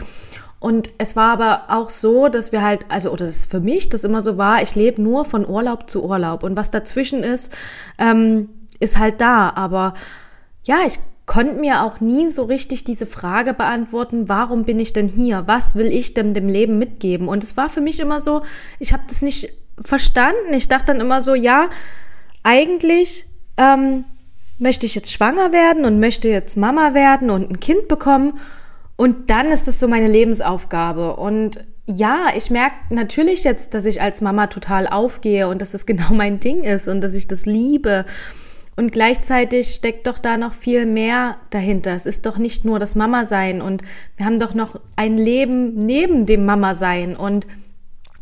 Und 0.59 0.89
es 0.97 1.15
war 1.15 1.31
aber 1.31 1.63
auch 1.69 1.89
so, 1.89 2.29
dass 2.29 2.51
wir 2.51 2.63
halt, 2.63 2.85
also, 2.89 3.11
oder 3.11 3.27
das 3.27 3.45
für 3.45 3.59
mich 3.59 3.89
das 3.89 4.03
immer 4.03 4.21
so 4.21 4.37
war, 4.37 4.61
ich 4.61 4.75
lebe 4.75 5.01
nur 5.01 5.23
von 5.23 5.47
Urlaub 5.47 5.89
zu 5.89 6.03
Urlaub. 6.03 6.43
Und 6.43 6.57
was 6.57 6.71
dazwischen 6.71 7.23
ist, 7.23 7.55
ähm, 7.99 8.49
ist 8.79 8.97
halt 8.97 9.21
da. 9.21 9.51
Aber 9.51 9.93
ja, 10.63 10.79
ich 10.85 10.99
konnte 11.27 11.59
mir 11.59 11.83
auch 11.83 11.99
nie 11.99 12.31
so 12.31 12.43
richtig 12.43 12.83
diese 12.83 13.05
Frage 13.05 13.53
beantworten, 13.53 14.27
warum 14.27 14.63
bin 14.63 14.79
ich 14.79 14.93
denn 14.93 15.07
hier? 15.07 15.43
Was 15.45 15.75
will 15.75 15.87
ich 15.87 16.13
denn 16.13 16.33
dem 16.33 16.47
Leben 16.47 16.79
mitgeben? 16.79 17.27
Und 17.27 17.43
es 17.43 17.55
war 17.55 17.69
für 17.69 17.81
mich 17.81 17.99
immer 17.99 18.19
so, 18.19 18.41
ich 18.79 18.93
habe 18.93 19.03
das 19.07 19.21
nicht 19.21 19.53
verstanden. 19.81 20.53
Ich 20.53 20.67
dachte 20.67 20.87
dann 20.87 21.01
immer 21.01 21.21
so, 21.21 21.35
ja, 21.35 21.69
eigentlich 22.43 23.25
ähm, 23.57 24.05
möchte 24.59 24.85
ich 24.85 24.95
jetzt 24.95 25.11
schwanger 25.11 25.51
werden 25.51 25.85
und 25.85 25.99
möchte 25.99 26.29
jetzt 26.29 26.57
Mama 26.57 26.93
werden 26.93 27.29
und 27.29 27.49
ein 27.49 27.59
Kind 27.59 27.87
bekommen. 27.87 28.39
Und 28.95 29.29
dann 29.29 29.47
ist 29.47 29.67
das 29.67 29.79
so 29.79 29.87
meine 29.87 30.07
Lebensaufgabe. 30.07 31.15
Und 31.15 31.63
ja, 31.85 32.27
ich 32.35 32.49
merke 32.49 32.75
natürlich 32.89 33.43
jetzt, 33.43 33.73
dass 33.73 33.85
ich 33.85 34.01
als 34.01 34.21
Mama 34.21 34.47
total 34.47 34.87
aufgehe 34.87 35.47
und 35.47 35.61
dass 35.61 35.73
es 35.73 35.85
genau 35.85 36.13
mein 36.13 36.39
Ding 36.39 36.63
ist 36.63 36.87
und 36.87 37.01
dass 37.01 37.13
ich 37.13 37.27
das 37.27 37.45
liebe. 37.45 38.05
Und 38.75 38.91
gleichzeitig 38.91 39.69
steckt 39.69 40.05
doch 40.05 40.19
da 40.19 40.37
noch 40.37 40.53
viel 40.53 40.85
mehr 40.85 41.37
dahinter. 41.49 41.93
Es 41.95 42.05
ist 42.05 42.27
doch 42.27 42.37
nicht 42.37 42.63
nur 42.63 42.77
das 42.77 42.93
Mama-Sein 42.93 43.59
und 43.59 43.81
wir 44.17 44.25
haben 44.27 44.39
doch 44.39 44.53
noch 44.53 44.79
ein 44.95 45.17
Leben 45.17 45.77
neben 45.79 46.27
dem 46.27 46.45
Mama-Sein. 46.45 47.15
Und 47.15 47.47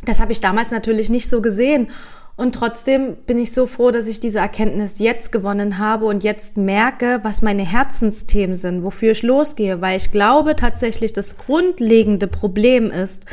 das 0.04 0.20
habe 0.20 0.32
ich 0.32 0.40
damals 0.40 0.70
natürlich 0.70 1.10
nicht 1.10 1.28
so 1.28 1.40
gesehen. 1.40 1.88
Und 2.36 2.54
trotzdem 2.54 3.16
bin 3.26 3.38
ich 3.38 3.52
so 3.52 3.66
froh, 3.66 3.90
dass 3.90 4.06
ich 4.06 4.20
diese 4.20 4.40
Erkenntnis 4.40 4.98
jetzt 4.98 5.32
gewonnen 5.32 5.78
habe 5.78 6.04
und 6.04 6.22
jetzt 6.22 6.58
merke, 6.58 7.20
was 7.22 7.40
meine 7.40 7.64
Herzensthemen 7.64 8.56
sind, 8.56 8.82
wofür 8.82 9.12
ich 9.12 9.22
losgehe, 9.22 9.80
weil 9.80 9.96
ich 9.96 10.10
glaube 10.10 10.54
tatsächlich, 10.54 11.14
das 11.14 11.38
grundlegende 11.38 12.26
Problem 12.26 12.90
ist, 12.90 13.24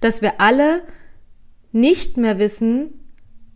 dass 0.00 0.20
wir 0.20 0.42
alle 0.42 0.82
nicht 1.72 2.18
mehr 2.18 2.38
wissen, 2.38 3.00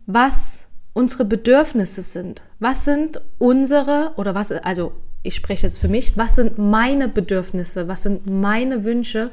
was 0.07 0.65
unsere 0.93 1.25
Bedürfnisse 1.25 2.01
sind. 2.01 2.41
Was 2.59 2.85
sind 2.85 3.21
unsere 3.37 4.13
oder 4.15 4.33
was, 4.33 4.51
also 4.51 4.93
ich 5.21 5.35
spreche 5.35 5.67
jetzt 5.67 5.79
für 5.79 5.87
mich, 5.87 6.17
was 6.17 6.35
sind 6.35 6.57
meine 6.57 7.09
Bedürfnisse, 7.09 7.87
was 7.87 8.03
sind 8.03 8.27
meine 8.27 8.83
Wünsche 8.85 9.31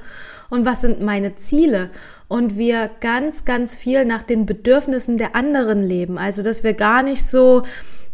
und 0.50 0.64
was 0.64 0.80
sind 0.80 1.02
meine 1.02 1.36
Ziele? 1.36 1.90
Und 2.32 2.56
wir 2.56 2.88
ganz, 3.00 3.44
ganz 3.44 3.76
viel 3.76 4.06
nach 4.06 4.22
den 4.22 4.46
Bedürfnissen 4.46 5.18
der 5.18 5.36
anderen 5.36 5.82
leben. 5.82 6.16
Also, 6.16 6.42
dass 6.42 6.64
wir 6.64 6.72
gar 6.72 7.02
nicht 7.02 7.26
so 7.26 7.62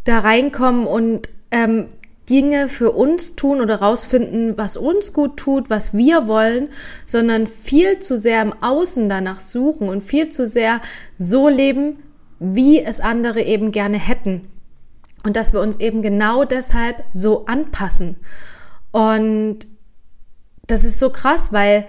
da 0.02 0.18
reinkommen 0.18 0.88
und 0.88 1.30
ähm, 1.52 1.86
Dinge 2.28 2.68
für 2.68 2.90
uns 2.90 3.36
tun 3.36 3.60
oder 3.60 3.76
rausfinden, 3.76 4.58
was 4.58 4.76
uns 4.76 5.12
gut 5.12 5.36
tut, 5.36 5.70
was 5.70 5.94
wir 5.94 6.26
wollen, 6.26 6.68
sondern 7.06 7.46
viel 7.46 8.00
zu 8.00 8.16
sehr 8.16 8.42
im 8.42 8.52
Außen 8.60 9.08
danach 9.08 9.38
suchen 9.38 9.88
und 9.88 10.02
viel 10.02 10.28
zu 10.30 10.46
sehr 10.46 10.80
so 11.16 11.48
leben, 11.48 11.98
wie 12.40 12.82
es 12.82 12.98
andere 12.98 13.42
eben 13.42 13.70
gerne 13.70 14.00
hätten. 14.00 14.42
Und 15.24 15.36
dass 15.36 15.52
wir 15.52 15.60
uns 15.60 15.78
eben 15.78 16.02
genau 16.02 16.42
deshalb 16.42 17.04
so 17.12 17.46
anpassen. 17.46 18.16
Und 18.90 19.60
das 20.66 20.82
ist 20.82 20.98
so 20.98 21.10
krass, 21.10 21.52
weil 21.52 21.86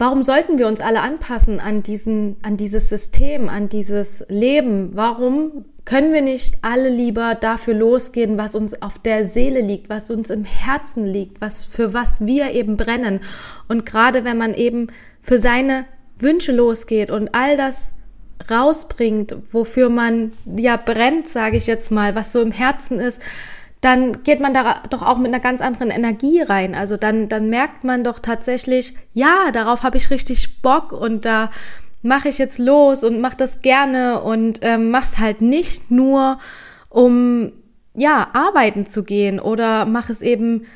warum 0.00 0.22
sollten 0.22 0.58
wir 0.58 0.66
uns 0.66 0.80
alle 0.80 1.02
anpassen 1.02 1.60
an 1.60 1.82
diesen, 1.82 2.36
an 2.42 2.56
dieses 2.56 2.88
System, 2.88 3.50
an 3.50 3.68
dieses 3.68 4.24
Leben? 4.28 4.92
Warum 4.94 5.66
können 5.84 6.14
wir 6.14 6.22
nicht 6.22 6.56
alle 6.62 6.88
lieber 6.88 7.34
dafür 7.34 7.74
losgehen, 7.74 8.38
was 8.38 8.54
uns 8.54 8.80
auf 8.80 8.98
der 8.98 9.26
Seele 9.26 9.60
liegt, 9.60 9.90
was 9.90 10.10
uns 10.10 10.30
im 10.30 10.44
Herzen 10.44 11.04
liegt, 11.04 11.42
was, 11.42 11.64
für 11.64 11.92
was 11.92 12.24
wir 12.24 12.52
eben 12.52 12.78
brennen? 12.78 13.20
Und 13.68 13.84
gerade 13.84 14.24
wenn 14.24 14.38
man 14.38 14.54
eben 14.54 14.86
für 15.20 15.36
seine 15.36 15.84
Wünsche 16.18 16.52
losgeht 16.52 17.10
und 17.10 17.34
all 17.34 17.58
das 17.58 17.92
rausbringt, 18.50 19.36
wofür 19.52 19.90
man 19.90 20.32
ja 20.56 20.78
brennt, 20.78 21.28
sage 21.28 21.58
ich 21.58 21.66
jetzt 21.66 21.92
mal, 21.92 22.14
was 22.14 22.32
so 22.32 22.40
im 22.40 22.52
Herzen 22.52 22.98
ist, 22.98 23.20
dann 23.80 24.22
geht 24.24 24.40
man 24.40 24.52
da 24.52 24.82
doch 24.90 25.02
auch 25.02 25.16
mit 25.16 25.28
einer 25.28 25.40
ganz 25.40 25.60
anderen 25.60 25.90
Energie 25.90 26.42
rein. 26.42 26.74
Also 26.74 26.96
dann, 26.96 27.28
dann 27.28 27.48
merkt 27.48 27.84
man 27.84 28.04
doch 28.04 28.18
tatsächlich, 28.18 28.94
ja, 29.14 29.50
darauf 29.52 29.82
habe 29.82 29.96
ich 29.96 30.10
richtig 30.10 30.60
Bock 30.60 30.92
und 30.92 31.24
da 31.24 31.50
mache 32.02 32.28
ich 32.28 32.38
jetzt 32.38 32.58
los 32.58 33.04
und 33.04 33.20
mache 33.20 33.36
das 33.36 33.62
gerne 33.62 34.20
und 34.20 34.60
ähm, 34.62 34.90
mach's 34.90 35.18
halt 35.18 35.40
nicht 35.40 35.90
nur, 35.90 36.38
um 36.88 37.52
ja 37.94 38.28
arbeiten 38.32 38.86
zu 38.86 39.04
gehen 39.04 39.40
oder 39.40 39.84
mach 39.86 40.10
es 40.10 40.22
eben 40.22 40.66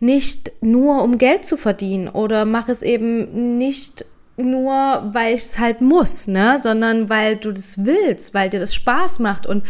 nicht 0.00 0.52
nur 0.60 1.02
um 1.02 1.18
Geld 1.18 1.46
zu 1.46 1.56
verdienen 1.56 2.08
oder 2.08 2.44
mach 2.44 2.68
es 2.68 2.82
eben 2.82 3.56
nicht 3.56 4.04
nur, 4.36 5.10
weil 5.12 5.34
ich 5.34 5.42
es 5.42 5.58
halt 5.58 5.80
muss, 5.80 6.26
ne, 6.26 6.58
sondern 6.60 7.08
weil 7.08 7.36
du 7.36 7.52
das 7.52 7.84
willst, 7.84 8.34
weil 8.34 8.50
dir 8.50 8.60
das 8.60 8.74
Spaß 8.74 9.20
macht 9.20 9.46
und 9.46 9.64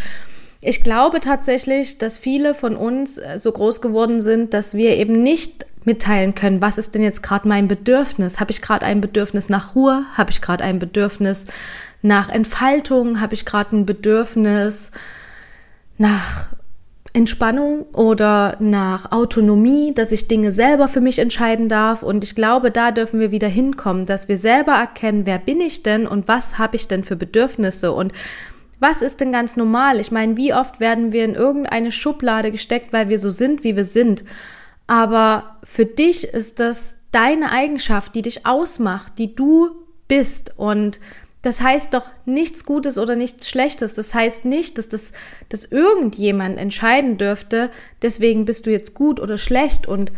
ich 0.64 0.82
glaube 0.82 1.20
tatsächlich, 1.20 1.98
dass 1.98 2.18
viele 2.18 2.54
von 2.54 2.76
uns 2.76 3.18
äh, 3.18 3.38
so 3.38 3.52
groß 3.52 3.80
geworden 3.80 4.20
sind, 4.20 4.54
dass 4.54 4.74
wir 4.74 4.96
eben 4.96 5.22
nicht 5.22 5.66
mitteilen 5.84 6.34
können, 6.34 6.62
was 6.62 6.78
ist 6.78 6.94
denn 6.94 7.02
jetzt 7.02 7.22
gerade 7.22 7.46
mein 7.46 7.68
Bedürfnis? 7.68 8.40
Habe 8.40 8.50
ich 8.50 8.62
gerade 8.62 8.86
ein 8.86 9.00
Bedürfnis 9.02 9.50
nach 9.50 9.74
Ruhe? 9.74 10.04
Habe 10.14 10.30
ich 10.30 10.40
gerade 10.40 10.64
ein 10.64 10.78
Bedürfnis 10.78 11.46
nach 12.00 12.30
Entfaltung? 12.30 13.20
Habe 13.20 13.34
ich 13.34 13.44
gerade 13.44 13.76
ein 13.76 13.84
Bedürfnis 13.86 14.92
nach 15.98 16.48
Entspannung 17.12 17.82
oder 17.92 18.56
nach 18.58 19.12
Autonomie, 19.12 19.94
dass 19.94 20.10
ich 20.10 20.26
Dinge 20.26 20.50
selber 20.50 20.88
für 20.88 21.00
mich 21.00 21.20
entscheiden 21.20 21.68
darf. 21.68 22.02
Und 22.02 22.24
ich 22.24 22.34
glaube, 22.34 22.72
da 22.72 22.90
dürfen 22.90 23.20
wir 23.20 23.30
wieder 23.30 23.46
hinkommen, 23.46 24.04
dass 24.04 24.26
wir 24.26 24.36
selber 24.36 24.72
erkennen, 24.72 25.26
wer 25.26 25.38
bin 25.38 25.60
ich 25.60 25.84
denn 25.84 26.08
und 26.08 26.26
was 26.26 26.58
habe 26.58 26.74
ich 26.74 26.88
denn 26.88 27.04
für 27.04 27.14
Bedürfnisse 27.14 27.92
und 27.92 28.12
was 28.80 29.02
ist 29.02 29.20
denn 29.20 29.32
ganz 29.32 29.56
normal? 29.56 30.00
Ich 30.00 30.10
meine, 30.10 30.36
wie 30.36 30.54
oft 30.54 30.80
werden 30.80 31.12
wir 31.12 31.24
in 31.24 31.34
irgendeine 31.34 31.92
Schublade 31.92 32.50
gesteckt, 32.50 32.92
weil 32.92 33.08
wir 33.08 33.18
so 33.18 33.30
sind, 33.30 33.64
wie 33.64 33.76
wir 33.76 33.84
sind? 33.84 34.24
Aber 34.86 35.56
für 35.64 35.86
dich 35.86 36.24
ist 36.24 36.60
das 36.60 36.96
deine 37.10 37.50
Eigenschaft, 37.50 38.14
die 38.14 38.22
dich 38.22 38.44
ausmacht, 38.44 39.18
die 39.18 39.34
du 39.34 39.70
bist. 40.08 40.52
Und 40.56 41.00
das 41.42 41.60
heißt 41.60 41.94
doch 41.94 42.06
nichts 42.24 42.64
Gutes 42.64 42.98
oder 42.98 43.16
nichts 43.16 43.48
Schlechtes. 43.48 43.94
Das 43.94 44.14
heißt 44.14 44.44
nicht, 44.44 44.78
dass, 44.78 44.88
das, 44.88 45.12
dass 45.48 45.64
irgendjemand 45.64 46.58
entscheiden 46.58 47.18
dürfte, 47.18 47.70
deswegen 48.02 48.44
bist 48.44 48.66
du 48.66 48.70
jetzt 48.70 48.94
gut 48.94 49.20
oder 49.20 49.38
schlecht 49.38 49.86
und 49.86 50.12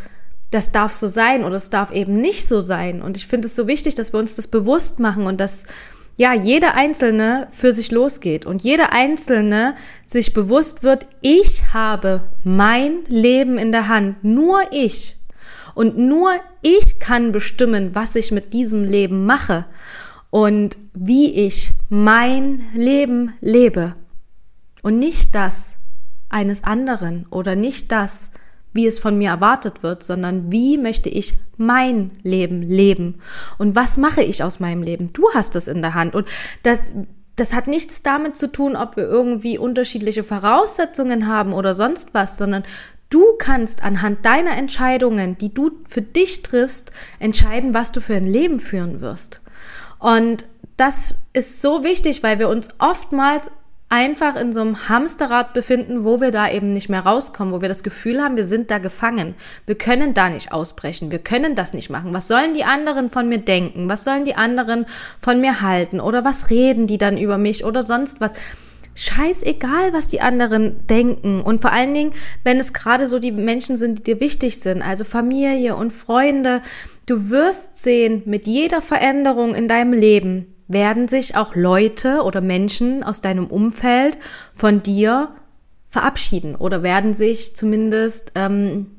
das 0.51 0.71
darf 0.73 0.93
so 0.93 1.09
sein 1.09 1.45
oder 1.45 1.57
es 1.57 1.71
darf 1.71 1.91
eben 1.91 2.21
nicht 2.21 2.47
so 2.47 2.61
sein. 2.61 3.03
Und 3.03 3.17
ich 3.17 3.27
finde 3.27 3.47
es 3.47 3.57
so 3.57 3.67
wichtig, 3.67 3.95
dass 3.97 4.13
wir 4.13 4.21
uns 4.21 4.37
das 4.37 4.47
bewusst 4.47 5.01
machen 5.01 5.27
und 5.27 5.41
dass 5.41 5.67
ja 6.17 6.33
jeder 6.35 6.75
Einzelne 6.75 7.49
für 7.53 7.73
sich 7.73 7.91
losgeht 7.91 8.47
und 8.47 8.63
jeder 8.63 8.93
Einzelne 8.93 9.77
sich 10.07 10.33
bewusst 10.33 10.83
wird, 10.83 11.07
ich 11.21 11.73
habe 11.73 12.23
mein 12.43 13.05
Leben 13.09 13.59
in 13.59 13.73
der 13.73 13.89
Hand, 13.89 14.25
nur 14.25 14.61
ich. 14.73 15.17
Und 15.75 15.99
nur 15.99 16.33
ich 16.63 16.99
kann 17.01 17.33
bestimmen, 17.33 17.95
was 17.95 18.17
ich 18.17 18.33
mit 18.33 18.55
diesem 18.55 18.83
Leben 18.83 19.27
mache 19.27 19.67
und 20.31 20.79
wie 20.95 21.35
ich 21.35 21.73
mein 21.91 22.67
Leben 22.73 23.35
lebe 23.41 23.95
und 24.83 24.99
nicht 24.99 25.35
das 25.35 25.77
eines 26.31 26.65
anderen 26.65 27.27
oder 27.31 27.57
nicht 27.57 27.93
das, 27.93 28.31
wie 28.77 28.87
es 28.87 28.99
von 28.99 29.19
mir 29.19 29.31
erwartet 29.31 29.83
wird, 29.83 30.05
sondern 30.05 30.53
wie 30.53 30.79
möchte 30.79 31.09
ich 31.09 31.39
mein 31.57 32.13
Leben 32.23 32.63
leben 32.63 33.21
und 33.59 33.75
was 33.75 33.97
mache 33.97 34.23
ich 34.23 34.45
aus 34.45 34.61
meinem 34.61 34.83
Leben? 34.83 35.13
Du 35.13 35.25
hast 35.35 35.57
es 35.57 35.67
in 35.67 35.83
der 35.83 35.95
Hand 35.95 36.15
und 36.15 36.29
das 36.63 36.93
das 37.37 37.53
hat 37.53 37.67
nichts 37.67 38.03
damit 38.03 38.35
zu 38.35 38.51
tun, 38.51 38.77
ob 38.77 38.97
wir 38.97 39.05
irgendwie 39.05 39.59
unterschiedliche 39.59 40.25
Voraussetzungen 40.25 41.27
haben 41.27 41.53
oder 41.53 41.75
sonst 41.75 42.15
was, 42.15 42.39
sondern 42.39 42.63
du 43.11 43.23
kannst 43.39 43.85
anhand 43.85 44.25
deiner 44.25 44.57
Entscheidungen, 44.57 45.37
die 45.37 45.53
du 45.53 45.71
für 45.87 46.01
dich 46.01 46.43
triffst, 46.43 46.93
entscheiden, 47.19 47.75
was 47.75 47.93
du 47.93 48.01
für 48.01 48.15
ein 48.15 48.25
Leben 48.25 48.59
führen 48.59 49.03
wirst. 49.03 49.43
Und 49.99 50.47
das 50.77 51.17
ist 51.33 51.61
so 51.61 51.85
wichtig, 51.85 52.23
weil 52.23 52.39
wir 52.39 52.49
uns 52.49 52.71
oftmals 52.79 53.51
einfach 53.89 54.35
in 54.37 54.53
so 54.53 54.61
einem 54.61 54.89
Hamsterrad 54.89 55.53
befinden, 55.53 56.05
wo 56.05 56.21
wir 56.21 56.33
da 56.33 56.51
eben 56.51 56.73
nicht 56.73 56.89
mehr 56.89 57.01
rauskommen, 57.01 57.55
wo 57.55 57.61
wir 57.61 57.69
das 57.69 57.85
Gefühl 57.85 58.21
haben, 58.21 58.37
wir 58.37 58.45
sind 58.45 58.71
da 58.71 58.79
gefangen. 58.79 59.35
Wir 59.65 59.79
können 59.79 60.13
da 60.13 60.29
nicht 60.29 60.53
ausbrechen, 60.53 61.13
wir 61.13 61.21
können 61.21 61.55
das 61.55 61.73
nicht 61.73 61.89
machen. 61.89 62.13
Was 62.13 62.27
sollen 62.27 62.53
die 62.53 62.65
anderen 62.65 63.11
von 63.11 63.29
mir 63.29 63.39
denken? 63.39 63.89
Was 63.89 64.05
sollen 64.05 64.25
die 64.25 64.35
anderen 64.35 64.87
von 65.21 65.41
mir 65.41 65.61
halten? 65.61 66.01
Oder 66.01 66.25
was 66.25 66.51
reden 66.51 66.87
die 66.87 66.99
dann 66.99 67.17
über 67.17 67.39
mich 67.39 67.65
oder 67.65 67.83
sonst 67.83 68.21
was? 68.21 68.33
Scheißegal, 68.99 69.93
was 69.93 70.09
die 70.09 70.23
anderen 70.23 70.87
denken. 70.87 71.43
Und 71.43 71.61
vor 71.61 71.71
allen 71.71 71.93
Dingen, 71.93 72.13
wenn 72.45 72.59
es 72.59 72.73
gerade 72.73 73.07
so 73.07 73.19
die 73.19 73.31
Menschen 73.31 73.77
sind, 73.77 73.99
die 73.99 74.03
dir 74.03 74.21
wichtig 74.21 74.59
sind, 74.59 74.81
also 74.81 75.05
Familie 75.05 75.77
und 75.77 75.93
Freunde, 75.93 76.63
du 77.05 77.29
wirst 77.29 77.83
sehen, 77.83 78.23
mit 78.25 78.47
jeder 78.47 78.81
Veränderung 78.81 79.55
in 79.55 79.69
deinem 79.69 79.93
Leben, 79.93 80.56
werden 80.69 81.09
sich 81.09 81.37
auch 81.37 81.55
Leute 81.55 82.23
oder 82.23 82.41
Menschen 82.41 83.03
aus 83.03 83.21
deinem 83.21 83.47
Umfeld 83.47 84.19
von 84.53 84.83
dir 84.83 85.35
verabschieden 85.87 86.57
oder 86.57 86.83
werden 86.83 87.15
sich 87.15 87.57
zumindest 87.57 88.33
ähm, 88.35 88.91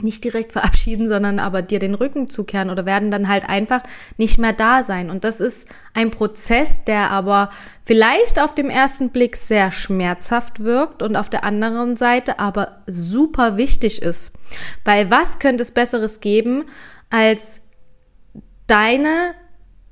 nicht 0.00 0.22
direkt 0.22 0.52
verabschieden, 0.52 1.08
sondern 1.08 1.38
aber 1.38 1.60
dir 1.60 1.80
den 1.80 1.94
Rücken 1.94 2.28
zukehren 2.28 2.70
oder 2.70 2.86
werden 2.86 3.10
dann 3.10 3.28
halt 3.28 3.48
einfach 3.48 3.82
nicht 4.16 4.38
mehr 4.38 4.52
da 4.52 4.82
sein. 4.82 5.10
Und 5.10 5.24
das 5.24 5.40
ist 5.40 5.68
ein 5.92 6.10
Prozess, 6.10 6.84
der 6.84 7.10
aber 7.10 7.50
vielleicht 7.84 8.40
auf 8.40 8.54
dem 8.54 8.70
ersten 8.70 9.10
Blick 9.10 9.36
sehr 9.36 9.72
schmerzhaft 9.72 10.60
wirkt 10.62 11.02
und 11.02 11.16
auf 11.16 11.28
der 11.28 11.44
anderen 11.44 11.96
Seite 11.96 12.38
aber 12.38 12.82
super 12.86 13.56
wichtig 13.56 14.00
ist. 14.02 14.32
Weil 14.84 15.10
was 15.10 15.40
könnte 15.40 15.62
es 15.62 15.72
Besseres 15.72 16.20
geben, 16.20 16.64
als 17.10 17.60
deine 18.68 19.34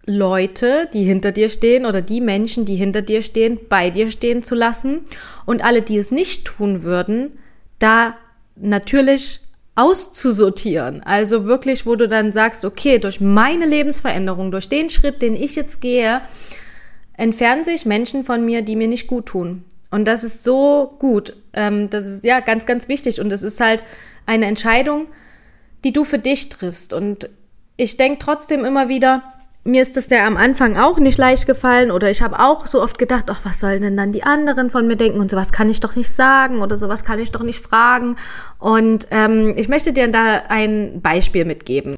Leute, 0.07 0.89
die 0.93 1.03
hinter 1.03 1.33
dir 1.33 1.49
stehen 1.49 1.85
oder 1.85 2.01
die 2.01 2.21
Menschen, 2.21 2.65
die 2.65 2.77
hinter 2.77 3.03
dir 3.03 3.23
stehen, 3.23 3.59
bei 3.69 3.91
dir 3.91 4.11
stehen 4.11 4.45
zu 4.45 4.55
lassen 4.55 5.01
und 5.45 5.65
alle, 5.65 5.83
die 5.83 5.99
es 5.99 6.13
nicht 6.13 6.45
tun 6.45 6.85
würden, 6.85 7.33
da 7.81 8.17
natürlich 8.55 9.41
auszusortieren. 9.75 11.03
Also 11.03 11.45
wirklich, 11.45 11.87
wo 11.87 11.97
du 11.97 12.09
dann 12.09 12.33
sagst, 12.33 12.65
okay, 12.65 12.99
durch 12.99 13.21
meine 13.21 13.67
Lebensveränderung, 13.67 14.51
durch 14.51 14.69
den 14.69 14.91
Schritt, 14.91 15.23
den 15.23 15.35
ich 15.35 15.57
jetzt 15.57 15.81
gehe, 15.81 16.23
entfernen 17.17 17.65
sich 17.65 17.85
Menschen 17.85 18.25
von 18.25 18.45
mir, 18.45 18.63
die 18.63 18.77
mir 18.77 18.89
nicht 18.89 19.07
gut 19.07 19.27
tun. 19.27 19.65
Und 19.91 20.07
das 20.07 20.25
ist 20.25 20.45
so 20.45 20.95
gut. 20.99 21.35
Ähm, 21.53 21.91
das 21.91 22.07
ist 22.07 22.25
ja 22.25 22.41
ganz, 22.41 22.67
ganz 22.67 22.89
wichtig. 22.89 23.21
Und 23.21 23.31
es 23.33 23.43
ist 23.43 23.61
halt 23.61 23.85
eine 24.25 24.47
Entscheidung, 24.47 25.07
die 25.85 25.93
du 25.93 26.05
für 26.05 26.19
dich 26.19 26.49
triffst. 26.49 26.93
Und 26.93 27.29
ich 27.77 27.97
denke 27.97 28.19
trotzdem 28.19 28.65
immer 28.65 28.89
wieder, 28.89 29.23
mir 29.67 29.83
ist 29.83 29.97
das 29.97 30.09
ja 30.09 30.27
am 30.27 30.37
Anfang 30.37 30.77
auch 30.77 30.99
nicht 30.99 31.19
leicht 31.19 31.47
gefallen 31.47 31.91
oder 31.91 32.11
ich 32.11 32.23
habe 32.23 32.39
auch 32.39 32.67
so 32.67 32.83
oft 32.83 32.99
gedacht, 32.99 33.25
ach, 33.29 33.41
was 33.43 33.61
sollen 33.61 33.83
denn 33.83 33.97
dann 33.97 34.13
die 34.13 34.23
anderen 34.23 34.71
von 34.71 34.87
mir 34.87 34.97
denken 34.97 35.21
und 35.21 35.31
sowas 35.31 35.53
kann 35.53 35.69
ich 35.69 35.81
doch 35.81 35.97
nicht 35.97 36.11
sagen 36.11 36.63
oder 36.63 36.77
sowas 36.77 37.05
kann 37.05 37.19
ich 37.19 37.33
doch 37.33 37.43
nicht 37.43 37.65
fragen. 37.65 38.17
Und 38.59 39.09
ähm, 39.11 39.55
ich 39.57 39.69
möchte 39.69 39.93
dir 39.93 40.09
da 40.09 40.45
ein 40.49 41.01
Beispiel 41.03 41.45
mitgeben. 41.45 41.97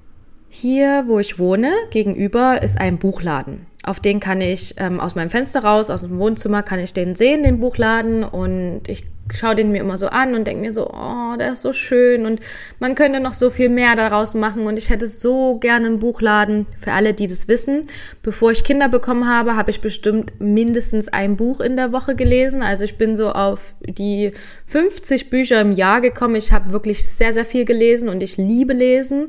Hier, 0.48 1.04
wo 1.07 1.18
ich 1.18 1.38
wohne, 1.38 1.72
gegenüber 1.90 2.62
ist 2.62 2.81
ein 2.81 2.98
Buchladen. 2.98 3.66
Auf 3.88 4.01
den 4.01 4.20
kann 4.20 4.42
ich 4.42 4.74
ähm, 4.77 5.01
aus 5.01 5.14
meinem 5.14 5.31
Fenster 5.31 5.64
raus, 5.64 5.88
aus 5.88 6.03
dem 6.03 6.18
Wohnzimmer, 6.18 6.62
kann 6.62 6.79
ich 6.79 6.92
den 6.92 7.14
sehen, 7.14 7.42
den 7.42 7.59
Buchladen. 7.59 8.22
Und 8.22 8.83
ich 8.87 9.07
schaue 9.35 9.55
den 9.55 9.70
mir 9.70 9.81
immer 9.81 9.96
so 9.96 10.09
an 10.09 10.35
und 10.35 10.46
denke 10.46 10.61
mir 10.61 10.74
so, 10.74 10.90
oh, 10.90 11.37
der 11.38 11.53
ist 11.53 11.62
so 11.62 11.72
schön 11.72 12.27
und 12.27 12.40
man 12.81 12.94
könnte 12.94 13.18
noch 13.20 13.33
so 13.33 13.48
viel 13.48 13.70
mehr 13.70 13.96
daraus 13.96 14.35
machen. 14.35 14.66
Und 14.66 14.79
ich 14.79 14.90
hätte 14.90 15.07
so 15.07 15.57
gerne 15.59 15.87
einen 15.87 16.01
Buchladen. 16.01 16.66
Für 16.79 16.92
alle, 16.92 17.14
die 17.14 17.29
das 17.29 17.48
wissen, 17.48 17.83
bevor 18.22 18.51
ich 18.51 18.62
Kinder 18.62 18.90
bekommen 18.90 19.27
habe, 19.27 19.57
habe 19.57 19.70
ich 19.70 19.81
bestimmt 19.81 20.33
mindestens 20.38 21.09
ein 21.09 21.37
Buch 21.37 21.61
in 21.61 21.77
der 21.77 21.90
Woche 21.90 22.14
gelesen. 22.14 22.62
Also 22.62 22.85
ich 22.85 22.98
bin 22.98 23.16
so 23.16 23.31
auf 23.31 23.74
die 23.81 24.33
50 24.66 25.31
Bücher 25.31 25.62
im 25.62 25.72
Jahr 25.72 26.03
gekommen. 26.03 26.35
Ich 26.35 26.53
habe 26.53 26.74
wirklich 26.74 27.07
sehr, 27.07 27.33
sehr 27.33 27.46
viel 27.46 27.64
gelesen 27.64 28.11
und 28.11 28.22
ich 28.22 28.37
liebe 28.37 28.74
lesen 28.74 29.29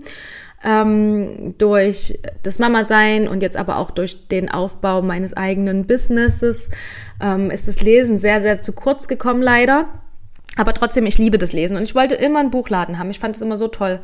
ähm, 0.63 1.55
durch 1.57 2.19
das 2.43 2.59
Mama-Sein 2.59 3.27
und 3.27 3.41
jetzt 3.41 3.57
aber 3.57 3.77
auch 3.77 3.91
durch 3.91 4.27
den 4.27 4.49
Aufbau 4.49 5.01
meines 5.01 5.35
eigenen 5.35 5.87
Businesses 5.87 6.69
ähm, 7.21 7.49
ist 7.51 7.67
das 7.67 7.81
Lesen 7.81 8.17
sehr, 8.17 8.41
sehr 8.41 8.61
zu 8.61 8.73
kurz 8.73 9.07
gekommen, 9.07 9.41
leider. 9.41 9.85
Aber 10.57 10.73
trotzdem, 10.73 11.05
ich 11.05 11.17
liebe 11.17 11.37
das 11.37 11.53
Lesen 11.53 11.77
und 11.77 11.83
ich 11.83 11.95
wollte 11.95 12.15
immer 12.15 12.39
einen 12.39 12.51
Buchladen 12.51 12.99
haben. 12.99 13.11
Ich 13.11 13.19
fand 13.19 13.35
es 13.35 13.41
immer 13.41 13.57
so 13.57 13.67
toll. 13.67 13.99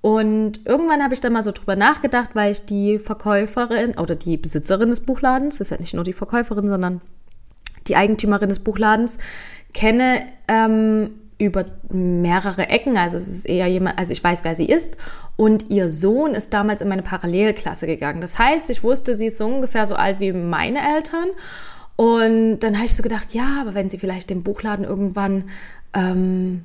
Und 0.00 0.64
irgendwann 0.64 1.02
habe 1.02 1.14
ich 1.14 1.20
dann 1.20 1.32
mal 1.32 1.42
so 1.42 1.50
drüber 1.50 1.74
nachgedacht, 1.74 2.30
weil 2.34 2.52
ich 2.52 2.64
die 2.64 3.00
Verkäuferin 3.00 3.98
oder 3.98 4.14
die 4.14 4.36
Besitzerin 4.36 4.90
des 4.90 5.00
Buchladens, 5.00 5.60
ist 5.60 5.70
ja 5.70 5.78
nicht 5.78 5.94
nur 5.94 6.04
die 6.04 6.12
Verkäuferin, 6.12 6.68
sondern 6.68 7.00
die 7.88 7.96
Eigentümerin 7.96 8.48
des 8.48 8.60
Buchladens, 8.60 9.18
kenne 9.74 10.22
ähm, 10.46 11.10
über 11.38 11.64
mehrere 11.90 12.68
Ecken. 12.68 12.96
Also 12.96 13.16
es 13.16 13.28
ist 13.28 13.46
eher 13.46 13.68
jemand, 13.68 13.98
also 13.98 14.12
ich 14.12 14.22
weiß, 14.22 14.42
wer 14.42 14.56
sie 14.56 14.66
ist. 14.66 14.96
Und 15.36 15.70
ihr 15.70 15.88
Sohn 15.88 16.32
ist 16.32 16.52
damals 16.52 16.80
in 16.80 16.88
meine 16.88 17.02
Parallelklasse 17.02 17.86
gegangen. 17.86 18.20
Das 18.20 18.38
heißt, 18.38 18.70
ich 18.70 18.82
wusste, 18.82 19.16
sie 19.16 19.26
ist 19.26 19.38
so 19.38 19.46
ungefähr 19.46 19.86
so 19.86 19.94
alt 19.94 20.18
wie 20.18 20.32
meine 20.32 20.80
Eltern. 20.96 21.28
Und 21.96 22.60
dann 22.60 22.76
habe 22.76 22.86
ich 22.86 22.94
so 22.94 23.02
gedacht, 23.02 23.34
ja, 23.34 23.60
aber 23.60 23.74
wenn 23.74 23.88
sie 23.88 23.98
vielleicht 23.98 24.30
den 24.30 24.42
Buchladen 24.42 24.84
irgendwann 24.84 25.44
ähm, 25.94 26.64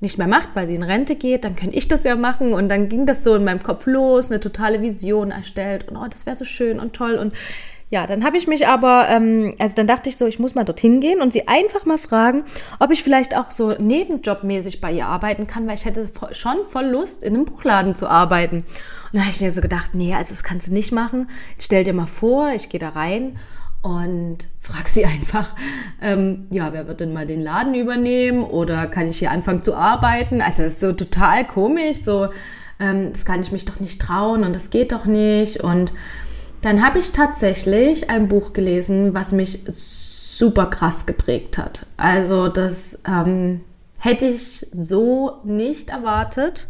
nicht 0.00 0.18
mehr 0.18 0.28
macht, 0.28 0.50
weil 0.54 0.66
sie 0.66 0.74
in 0.74 0.82
Rente 0.82 1.14
geht, 1.14 1.44
dann 1.44 1.56
könnte 1.56 1.76
ich 1.76 1.88
das 1.88 2.04
ja 2.04 2.16
machen. 2.16 2.52
Und 2.52 2.68
dann 2.68 2.88
ging 2.88 3.06
das 3.06 3.24
so 3.24 3.34
in 3.34 3.44
meinem 3.44 3.62
Kopf 3.62 3.86
los, 3.86 4.30
eine 4.30 4.40
totale 4.40 4.82
Vision 4.82 5.30
erstellt. 5.30 5.88
Und 5.88 5.96
oh, 5.96 6.06
das 6.08 6.26
wäre 6.26 6.36
so 6.36 6.44
schön 6.44 6.80
und 6.80 6.92
toll. 6.92 7.14
Und 7.14 7.34
ja, 7.92 8.06
dann 8.06 8.24
habe 8.24 8.38
ich 8.38 8.46
mich 8.46 8.66
aber, 8.66 9.10
ähm, 9.10 9.54
also 9.58 9.74
dann 9.74 9.86
dachte 9.86 10.08
ich 10.08 10.16
so, 10.16 10.26
ich 10.26 10.38
muss 10.38 10.54
mal 10.54 10.64
dorthin 10.64 11.02
gehen 11.02 11.20
und 11.20 11.30
sie 11.30 11.46
einfach 11.46 11.84
mal 11.84 11.98
fragen, 11.98 12.44
ob 12.80 12.90
ich 12.90 13.02
vielleicht 13.02 13.36
auch 13.36 13.50
so 13.50 13.74
nebenjobmäßig 13.78 14.80
bei 14.80 14.90
ihr 14.90 15.04
arbeiten 15.04 15.46
kann, 15.46 15.66
weil 15.66 15.74
ich 15.74 15.84
hätte 15.84 16.08
schon 16.30 16.56
voll 16.70 16.86
Lust, 16.86 17.22
in 17.22 17.34
einem 17.34 17.44
Buchladen 17.44 17.94
zu 17.94 18.08
arbeiten. 18.08 18.60
Und 18.60 18.64
dann 19.12 19.20
habe 19.20 19.30
ich 19.30 19.42
mir 19.42 19.52
so 19.52 19.60
gedacht, 19.60 19.90
nee, 19.92 20.14
also 20.14 20.32
das 20.32 20.42
kannst 20.42 20.68
du 20.68 20.72
nicht 20.72 20.90
machen. 20.90 21.28
Stell 21.58 21.84
dir 21.84 21.92
mal 21.92 22.06
vor, 22.06 22.52
ich 22.54 22.70
gehe 22.70 22.80
da 22.80 22.88
rein 22.88 23.38
und 23.82 24.48
frag 24.58 24.88
sie 24.88 25.04
einfach, 25.04 25.54
ähm, 26.00 26.46
ja, 26.48 26.72
wer 26.72 26.86
wird 26.86 27.00
denn 27.00 27.12
mal 27.12 27.26
den 27.26 27.42
Laden 27.42 27.74
übernehmen 27.74 28.42
oder 28.42 28.86
kann 28.86 29.06
ich 29.06 29.18
hier 29.18 29.32
anfangen 29.32 29.62
zu 29.62 29.74
arbeiten? 29.74 30.40
Also 30.40 30.62
das 30.62 30.72
ist 30.72 30.80
so 30.80 30.94
total 30.94 31.46
komisch, 31.46 31.98
so, 31.98 32.30
ähm, 32.80 33.12
das 33.12 33.26
kann 33.26 33.42
ich 33.42 33.52
mich 33.52 33.66
doch 33.66 33.80
nicht 33.80 34.00
trauen 34.00 34.44
und 34.44 34.56
das 34.56 34.70
geht 34.70 34.92
doch 34.92 35.04
nicht 35.04 35.60
und 35.62 35.92
dann 36.62 36.82
habe 36.82 36.98
ich 36.98 37.12
tatsächlich 37.12 38.08
ein 38.08 38.28
Buch 38.28 38.52
gelesen, 38.52 39.14
was 39.14 39.32
mich 39.32 39.60
super 39.66 40.66
krass 40.66 41.06
geprägt 41.06 41.58
hat. 41.58 41.86
Also 41.96 42.48
das 42.48 42.98
ähm, 43.06 43.60
hätte 43.98 44.26
ich 44.26 44.66
so 44.72 45.38
nicht 45.44 45.90
erwartet, 45.90 46.68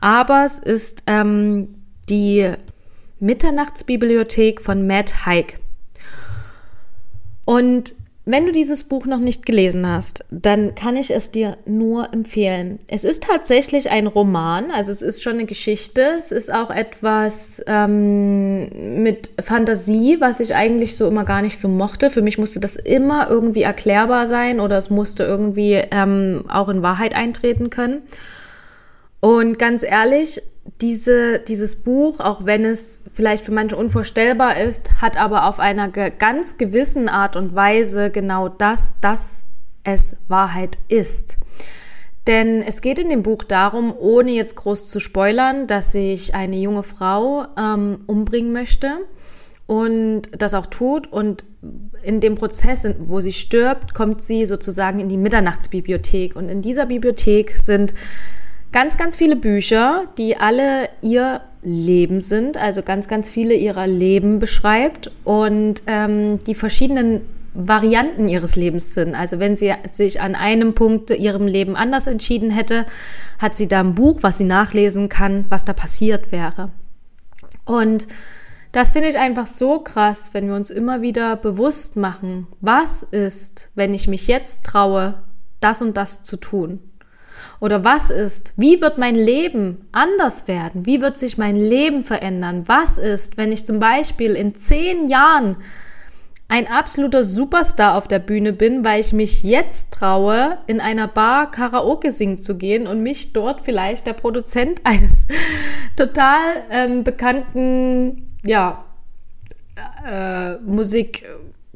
aber 0.00 0.44
es 0.44 0.58
ist 0.58 1.02
ähm, 1.06 1.74
die 2.08 2.52
Mitternachtsbibliothek 3.18 4.60
von 4.60 4.86
Matt 4.86 5.26
Haig. 5.26 5.58
Und 7.44 7.94
wenn 8.30 8.46
du 8.46 8.52
dieses 8.52 8.84
Buch 8.84 9.06
noch 9.06 9.18
nicht 9.18 9.44
gelesen 9.44 9.86
hast, 9.86 10.24
dann 10.30 10.74
kann 10.74 10.96
ich 10.96 11.10
es 11.10 11.30
dir 11.30 11.56
nur 11.66 12.12
empfehlen. 12.12 12.78
Es 12.88 13.04
ist 13.04 13.24
tatsächlich 13.24 13.90
ein 13.90 14.06
Roman, 14.06 14.70
also 14.70 14.92
es 14.92 15.02
ist 15.02 15.22
schon 15.22 15.34
eine 15.34 15.46
Geschichte. 15.46 16.02
Es 16.16 16.30
ist 16.30 16.52
auch 16.52 16.70
etwas 16.70 17.62
ähm, 17.66 19.02
mit 19.02 19.30
Fantasie, 19.40 20.18
was 20.20 20.40
ich 20.40 20.54
eigentlich 20.54 20.96
so 20.96 21.08
immer 21.08 21.24
gar 21.24 21.42
nicht 21.42 21.58
so 21.58 21.68
mochte. 21.68 22.10
Für 22.10 22.22
mich 22.22 22.38
musste 22.38 22.60
das 22.60 22.76
immer 22.76 23.28
irgendwie 23.28 23.62
erklärbar 23.62 24.26
sein 24.26 24.60
oder 24.60 24.78
es 24.78 24.90
musste 24.90 25.24
irgendwie 25.24 25.80
ähm, 25.90 26.44
auch 26.48 26.68
in 26.68 26.82
Wahrheit 26.82 27.14
eintreten 27.14 27.70
können. 27.70 28.02
Und 29.20 29.58
ganz 29.58 29.82
ehrlich, 29.82 30.42
diese, 30.80 31.38
dieses 31.38 31.76
Buch, 31.76 32.20
auch 32.20 32.46
wenn 32.46 32.64
es 32.64 33.00
vielleicht 33.12 33.44
für 33.44 33.52
manche 33.52 33.76
unvorstellbar 33.76 34.56
ist, 34.56 35.00
hat 35.00 35.16
aber 35.16 35.46
auf 35.46 35.58
einer 35.60 35.88
ganz 35.88 36.58
gewissen 36.58 37.08
Art 37.08 37.36
und 37.36 37.54
Weise 37.54 38.10
genau 38.10 38.48
das, 38.48 38.94
dass 39.00 39.44
es 39.84 40.16
Wahrheit 40.28 40.78
ist. 40.88 41.36
Denn 42.26 42.62
es 42.62 42.82
geht 42.82 42.98
in 42.98 43.08
dem 43.08 43.22
Buch 43.22 43.44
darum, 43.44 43.94
ohne 43.98 44.32
jetzt 44.32 44.56
groß 44.56 44.90
zu 44.90 45.00
spoilern, 45.00 45.66
dass 45.66 45.92
sich 45.92 46.34
eine 46.34 46.56
junge 46.56 46.82
Frau 46.82 47.46
ähm, 47.58 48.00
umbringen 48.06 48.52
möchte 48.52 48.98
und 49.66 50.22
das 50.36 50.54
auch 50.54 50.66
tut. 50.66 51.10
Und 51.10 51.44
in 52.02 52.20
dem 52.20 52.34
Prozess, 52.34 52.86
wo 52.98 53.20
sie 53.20 53.32
stirbt, 53.32 53.94
kommt 53.94 54.20
sie 54.20 54.44
sozusagen 54.44 55.00
in 55.00 55.08
die 55.08 55.16
Mitternachtsbibliothek. 55.16 56.36
Und 56.36 56.48
in 56.48 56.60
dieser 56.60 56.86
Bibliothek 56.86 57.56
sind 57.56 57.94
ganz, 58.72 58.96
ganz 58.96 59.16
viele 59.16 59.36
Bücher, 59.36 60.04
die 60.18 60.36
alle 60.36 60.88
ihr 61.02 61.40
Leben 61.62 62.20
sind, 62.20 62.56
also 62.56 62.82
ganz, 62.82 63.08
ganz 63.08 63.28
viele 63.30 63.54
ihrer 63.54 63.86
Leben 63.86 64.38
beschreibt 64.38 65.10
und 65.24 65.82
ähm, 65.86 66.38
die 66.44 66.54
verschiedenen 66.54 67.22
Varianten 67.52 68.28
ihres 68.28 68.56
Lebens 68.56 68.94
sind. 68.94 69.14
Also 69.14 69.38
wenn 69.40 69.56
sie 69.56 69.74
sich 69.92 70.20
an 70.20 70.34
einem 70.34 70.74
Punkt 70.74 71.10
ihrem 71.10 71.46
Leben 71.46 71.76
anders 71.76 72.06
entschieden 72.06 72.50
hätte, 72.50 72.86
hat 73.38 73.56
sie 73.56 73.66
da 73.66 73.80
ein 73.80 73.94
Buch, 73.94 74.20
was 74.22 74.38
sie 74.38 74.44
nachlesen 74.44 75.08
kann, 75.08 75.44
was 75.48 75.64
da 75.64 75.72
passiert 75.72 76.32
wäre. 76.32 76.70
Und 77.64 78.06
das 78.72 78.92
finde 78.92 79.08
ich 79.08 79.18
einfach 79.18 79.48
so 79.48 79.80
krass, 79.80 80.30
wenn 80.32 80.46
wir 80.46 80.54
uns 80.54 80.70
immer 80.70 81.02
wieder 81.02 81.36
bewusst 81.36 81.96
machen, 81.96 82.46
was 82.60 83.02
ist, 83.02 83.68
wenn 83.74 83.92
ich 83.94 84.06
mich 84.06 84.28
jetzt 84.28 84.62
traue, 84.62 85.22
das 85.58 85.82
und 85.82 85.96
das 85.96 86.22
zu 86.22 86.36
tun. 86.36 86.78
Oder 87.60 87.84
was 87.84 88.08
ist, 88.08 88.54
wie 88.56 88.80
wird 88.80 88.96
mein 88.96 89.14
Leben 89.14 89.86
anders 89.92 90.48
werden? 90.48 90.86
Wie 90.86 91.02
wird 91.02 91.18
sich 91.18 91.36
mein 91.36 91.56
Leben 91.56 92.02
verändern? 92.02 92.62
Was 92.66 92.96
ist, 92.96 93.36
wenn 93.36 93.52
ich 93.52 93.66
zum 93.66 93.78
Beispiel 93.78 94.34
in 94.34 94.54
zehn 94.54 95.08
Jahren 95.08 95.58
ein 96.48 96.66
absoluter 96.66 97.22
Superstar 97.22 97.96
auf 97.96 98.08
der 98.08 98.18
Bühne 98.18 98.52
bin, 98.52 98.84
weil 98.84 99.00
ich 99.00 99.12
mich 99.12 99.44
jetzt 99.44 99.92
traue, 99.92 100.58
in 100.66 100.80
einer 100.80 101.06
Bar 101.06 101.50
Karaoke 101.50 102.10
singen 102.10 102.40
zu 102.40 102.56
gehen 102.56 102.88
und 102.88 103.02
mich 103.02 103.32
dort 103.32 103.60
vielleicht 103.64 104.06
der 104.06 104.14
Produzent 104.14 104.80
eines 104.84 105.28
total 105.96 106.64
ähm, 106.70 107.04
bekannten, 107.04 108.36
ja, 108.42 108.84
äh, 110.04 110.56
Musik, 110.56 111.24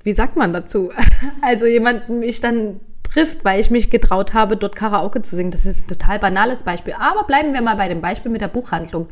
wie 0.02 0.12
sagt 0.12 0.36
man 0.36 0.52
dazu? 0.52 0.90
Also 1.40 1.66
jemanden 1.66 2.18
mich 2.18 2.40
dann 2.40 2.80
trifft, 3.14 3.44
weil 3.44 3.60
ich 3.60 3.70
mich 3.70 3.90
getraut 3.90 4.34
habe, 4.34 4.56
dort 4.56 4.74
Karaoke 4.74 5.22
zu 5.22 5.36
singen. 5.36 5.50
Das 5.50 5.64
ist 5.66 5.84
ein 5.84 5.88
total 5.88 6.18
banales 6.18 6.64
Beispiel. 6.64 6.94
Aber 6.98 7.24
bleiben 7.24 7.54
wir 7.54 7.62
mal 7.62 7.76
bei 7.76 7.88
dem 7.88 8.00
Beispiel 8.00 8.30
mit 8.30 8.40
der 8.40 8.48
Buchhandlung. 8.48 9.06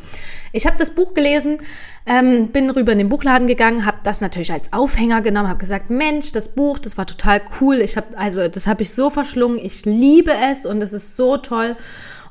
Ich 0.52 0.66
habe 0.66 0.76
das 0.78 0.90
Buch 0.90 1.14
gelesen, 1.14 1.58
ähm, 2.04 2.48
bin 2.48 2.68
rüber 2.70 2.92
in 2.92 2.98
den 2.98 3.08
Buchladen 3.08 3.46
gegangen, 3.46 3.86
habe 3.86 3.98
das 4.02 4.20
natürlich 4.20 4.52
als 4.52 4.72
Aufhänger 4.72 5.20
genommen, 5.20 5.48
habe 5.48 5.58
gesagt, 5.58 5.88
Mensch, 5.88 6.32
das 6.32 6.48
Buch, 6.48 6.78
das 6.78 6.98
war 6.98 7.06
total 7.06 7.40
cool. 7.60 7.76
Ich 7.76 7.96
habe 7.96 8.18
also 8.18 8.46
das 8.48 8.66
habe 8.66 8.82
ich 8.82 8.92
so 8.92 9.08
verschlungen. 9.08 9.58
Ich 9.58 9.84
liebe 9.84 10.32
es 10.50 10.66
und 10.66 10.82
es 10.82 10.92
ist 10.92 11.16
so 11.16 11.36
toll. 11.36 11.76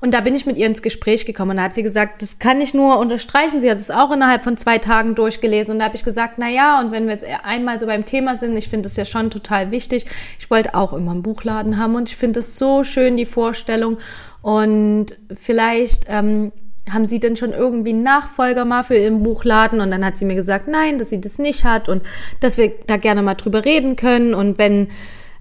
Und 0.02 0.16
da 0.16 0.22
bin 0.22 0.34
ich 0.34 0.48
mit 0.48 0.58
ihr 0.58 0.66
ins 0.66 0.82
Gespräch 0.82 1.28
gekommen 1.28 1.52
und 1.52 1.58
da 1.58 1.64
hat 1.64 1.76
sie 1.76 1.84
gesagt, 1.84 2.24
das 2.24 2.40
kann 2.40 2.60
ich 2.60 2.74
nur 2.74 2.98
unterstreichen. 2.98 3.62
Sie 3.62 3.70
hat 3.70 3.80
es 3.80 3.92
auch 3.92 4.12
innerhalb 4.12 4.42
von 4.42 4.58
zwei 4.58 4.80
Tagen 4.80 5.14
durchgelesen 5.14 5.74
und 5.74 5.80
da 5.80 5.86
habe 5.86 5.96
ich 5.96 6.04
gesagt, 6.04 6.36
na 6.38 6.50
ja, 6.50 6.80
und 6.80 6.92
wenn 6.92 7.06
wir 7.06 7.14
jetzt 7.14 7.26
einmal 7.44 7.80
so 7.80 7.86
beim 7.86 8.04
Thema 8.04 8.36
sind, 8.36 8.58
ich 8.58 8.68
finde 8.68 8.90
es 8.90 8.96
ja 8.96 9.06
schon 9.06 9.30
total 9.30 9.70
wichtig. 9.70 10.08
Ich 10.40 10.50
wollte 10.50 10.74
auch 10.74 10.94
immer 10.94 11.12
einen 11.12 11.22
Buchladen 11.22 11.78
haben 11.78 11.94
und 11.94 12.10
ich 12.10 12.18
finde 12.18 12.40
es 12.40 12.58
so 12.58 12.84
schön, 12.84 13.16
die 13.16 13.28
Vorstellung. 13.28 14.00
Und 14.42 15.18
vielleicht 15.40 16.06
ähm, 16.08 16.52
haben 16.92 17.06
Sie 17.06 17.20
denn 17.20 17.36
schon 17.36 17.54
irgendwie 17.54 17.92
einen 17.92 18.02
Nachfolger 18.02 18.66
mal 18.66 18.84
für 18.84 18.98
Ihren 18.98 19.22
Buchladen? 19.22 19.82
Und 19.82 19.92
dann 19.92 20.04
hat 20.04 20.18
sie 20.18 20.26
mir 20.26 20.36
gesagt, 20.36 20.68
nein, 20.68 20.98
dass 20.98 21.10
sie 21.10 21.22
das 21.22 21.38
nicht 21.38 21.64
hat 21.64 21.90
und 21.90 22.02
dass 22.40 22.58
wir 22.58 22.72
da 22.88 22.98
gerne 22.98 23.22
mal 23.22 23.36
drüber 23.36 23.66
reden 23.66 23.98
können. 23.98 24.34
Und 24.34 24.58
wenn 24.58 24.90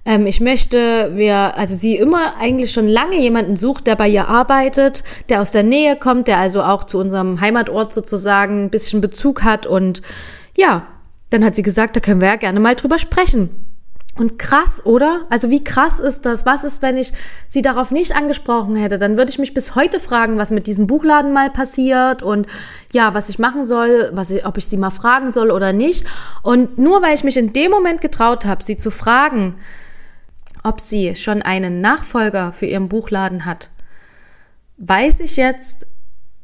ähm, 0.05 0.25
ich 0.25 0.41
möchte, 0.41 1.11
wir, 1.15 1.57
also 1.57 1.75
sie 1.75 1.95
immer 1.95 2.37
eigentlich 2.39 2.71
schon 2.71 2.87
lange 2.87 3.19
jemanden 3.19 3.55
sucht, 3.55 3.87
der 3.87 3.95
bei 3.95 4.07
ihr 4.07 4.27
arbeitet, 4.27 5.03
der 5.29 5.41
aus 5.41 5.51
der 5.51 5.63
Nähe 5.63 5.95
kommt, 5.95 6.27
der 6.27 6.37
also 6.37 6.63
auch 6.63 6.83
zu 6.85 6.97
unserem 6.97 7.39
Heimatort 7.39 7.93
sozusagen 7.93 8.65
ein 8.65 8.69
bisschen 8.69 9.01
Bezug 9.01 9.43
hat. 9.43 9.67
Und 9.67 10.01
ja, 10.57 10.87
dann 11.29 11.45
hat 11.45 11.55
sie 11.55 11.63
gesagt, 11.63 11.95
da 11.95 11.99
können 11.99 12.21
wir 12.21 12.29
ja 12.29 12.35
gerne 12.35 12.59
mal 12.59 12.75
drüber 12.75 12.97
sprechen. 12.97 13.49
Und 14.17 14.37
krass, 14.37 14.85
oder? 14.85 15.21
Also 15.29 15.49
wie 15.49 15.63
krass 15.63 16.01
ist 16.01 16.25
das? 16.25 16.45
Was 16.45 16.65
ist, 16.65 16.81
wenn 16.81 16.97
ich 16.97 17.13
sie 17.47 17.61
darauf 17.61 17.91
nicht 17.91 18.13
angesprochen 18.13 18.75
hätte? 18.75 18.97
Dann 18.97 19.15
würde 19.15 19.31
ich 19.31 19.39
mich 19.39 19.53
bis 19.53 19.73
heute 19.75 20.01
fragen, 20.01 20.37
was 20.37 20.51
mit 20.51 20.67
diesem 20.67 20.85
Buchladen 20.85 21.31
mal 21.31 21.49
passiert 21.49 22.21
und 22.21 22.45
ja, 22.91 23.13
was 23.13 23.29
ich 23.29 23.39
machen 23.39 23.63
soll, 23.63 24.09
was 24.13 24.29
ich, 24.31 24.45
ob 24.45 24.57
ich 24.57 24.67
sie 24.67 24.75
mal 24.75 24.89
fragen 24.89 25.31
soll 25.31 25.49
oder 25.49 25.71
nicht. 25.71 26.05
Und 26.41 26.77
nur 26.77 27.01
weil 27.01 27.15
ich 27.15 27.23
mich 27.23 27.37
in 27.37 27.53
dem 27.53 27.71
Moment 27.71 28.01
getraut 28.01 28.45
habe, 28.45 28.61
sie 28.61 28.75
zu 28.75 28.91
fragen, 28.91 29.55
ob 30.63 30.79
sie 30.79 31.15
schon 31.15 31.41
einen 31.41 31.81
Nachfolger 31.81 32.53
für 32.53 32.65
ihren 32.65 32.89
Buchladen 32.89 33.45
hat, 33.45 33.69
weiß 34.77 35.19
ich 35.21 35.37
jetzt, 35.37 35.87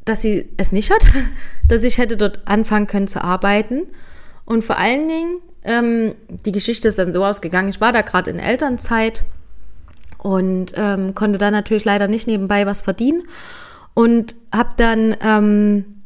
dass 0.06 0.22
sie 0.22 0.50
es 0.58 0.72
nicht 0.72 0.92
hat, 0.92 1.06
dass 1.68 1.84
ich 1.84 1.98
hätte 1.98 2.18
dort 2.18 2.48
anfangen 2.48 2.88
können 2.88 3.08
zu 3.08 3.24
arbeiten. 3.24 3.84
Und 4.46 4.64
vor 4.64 4.78
allen 4.78 5.08
Dingen, 5.08 5.40
ähm, 5.64 6.16
die 6.46 6.52
Geschichte 6.52 6.88
ist 6.88 7.00
dann 7.00 7.14
so 7.14 7.26
ausgegangen, 7.26 7.70
ich 7.70 7.82
war 7.82 7.92
da 7.92 8.02
gerade 8.02 8.32
in 8.32 8.40
Elternzeit 8.40 9.24
und 10.20 10.74
ähm, 10.76 11.14
konnte 11.14 11.38
da 11.38 11.52
natürlich 11.52 11.86
leider 11.86 12.08
nicht 12.08 12.28
nebenbei 12.28 12.66
was 12.66 12.82
verdienen. 12.82 13.24
Und 13.94 14.36
habe 14.54 14.70
dann, 14.78 15.16
ähm, 15.22 15.97